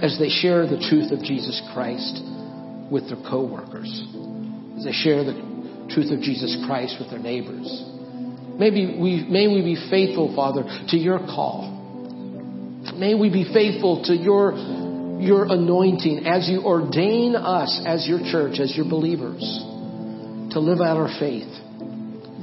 as 0.03 0.19
they 0.19 0.31
share 0.31 0.67
the 0.67 0.81
truth 0.89 1.13
of 1.13 1.23
Jesus 1.23 1.61
Christ 1.75 2.25
with 2.91 3.07
their 3.09 3.21
coworkers. 3.29 3.91
As 4.79 4.85
they 4.85 4.93
share 4.93 5.23
the 5.23 5.50
truth 5.91 6.11
of 6.13 6.21
Jesus 6.21 6.57
Christ 6.67 6.97
with 6.99 7.11
their 7.11 7.19
neighbors. 7.19 7.67
Maybe 8.59 8.99
we, 9.01 9.25
may 9.29 9.49
we 9.49 9.63
be 9.63 9.77
faithful, 9.89 10.35
Father, 10.37 10.65
to 10.89 10.97
your 10.97 11.19
call. 11.19 11.79
May 12.95 13.15
we 13.15 13.31
be 13.31 13.45
faithful 13.53 14.05
to 14.05 14.15
your, 14.15 14.53
your 15.21 15.45
anointing 15.45 16.27
as 16.27 16.49
you 16.49 16.63
ordain 16.63 17.37
us 17.37 17.83
as 17.87 18.07
your 18.07 18.21
church, 18.21 18.61
as 18.61 18.77
your 18.77 18.85
believers, 18.85 19.41
to 20.53 20.61
live 20.61 20.81
out 20.81 20.97
our 20.97 21.09
faith 21.19 21.49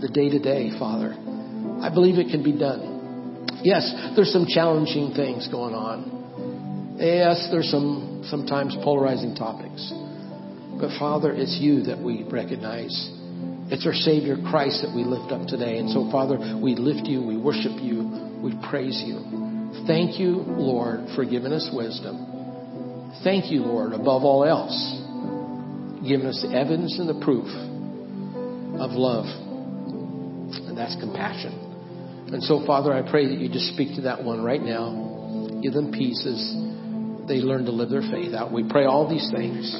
the 0.01 0.09
day 0.11 0.29
to 0.29 0.39
day, 0.39 0.71
Father. 0.79 1.13
I 1.81 1.89
believe 1.93 2.17
it 2.17 2.31
can 2.31 2.43
be 2.43 2.57
done. 2.57 3.59
Yes, 3.63 3.93
there's 4.15 4.31
some 4.31 4.45
challenging 4.47 5.13
things 5.13 5.47
going 5.49 5.75
on. 5.75 6.97
Yes, 6.99 7.49
there's 7.51 7.69
some 7.69 8.23
sometimes 8.25 8.75
polarizing 8.83 9.35
topics. 9.35 9.91
But 10.79 10.97
Father, 10.97 11.31
it's 11.31 11.57
you 11.59 11.83
that 11.83 11.99
we 11.99 12.23
recognize. 12.23 13.16
It's 13.69 13.85
our 13.85 13.93
Savior 13.93 14.37
Christ 14.49 14.81
that 14.81 14.95
we 14.95 15.03
lift 15.03 15.31
up 15.31 15.45
today. 15.47 15.77
And 15.77 15.89
so, 15.89 16.09
Father, 16.09 16.39
we 16.61 16.75
lift 16.75 17.05
you, 17.05 17.21
we 17.21 17.35
worship 17.35 17.75
you, 17.83 18.39
we 18.41 18.55
praise 18.69 19.03
you. 19.05 19.83
Thank 19.85 20.19
you, 20.19 20.39
Lord, 20.47 21.11
for 21.15 21.25
giving 21.25 21.51
us 21.51 21.69
wisdom. 21.73 23.11
Thank 23.25 23.51
you, 23.51 23.63
Lord, 23.63 23.91
above 23.91 24.23
all 24.23 24.45
else, 24.45 24.71
giving 26.07 26.27
us 26.27 26.39
the 26.47 26.55
evidence 26.55 26.97
and 26.97 27.09
the 27.09 27.19
proof 27.19 27.47
of 28.79 28.91
love. 28.95 29.27
And 29.27 30.77
that's 30.77 30.95
compassion. 30.95 31.51
And 32.31 32.41
so, 32.43 32.65
Father, 32.65 32.93
I 32.93 33.09
pray 33.09 33.27
that 33.27 33.37
you 33.37 33.49
just 33.49 33.73
speak 33.73 33.95
to 33.95 34.01
that 34.03 34.23
one 34.23 34.41
right 34.41 34.61
now. 34.61 35.59
Give 35.61 35.73
them 35.73 35.91
pieces. 35.91 36.39
They 37.27 37.43
learn 37.43 37.65
to 37.65 37.71
live 37.71 37.89
their 37.89 38.01
faith 38.01 38.33
out. 38.33 38.53
We 38.53 38.63
pray 38.69 38.85
all 38.85 39.09
these 39.09 39.29
things 39.35 39.75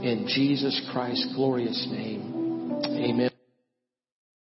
in 0.00 0.24
Jesus 0.28 0.80
Christ's 0.92 1.34
glorious 1.34 1.86
name. 1.90 2.41
Amen. 2.84 3.31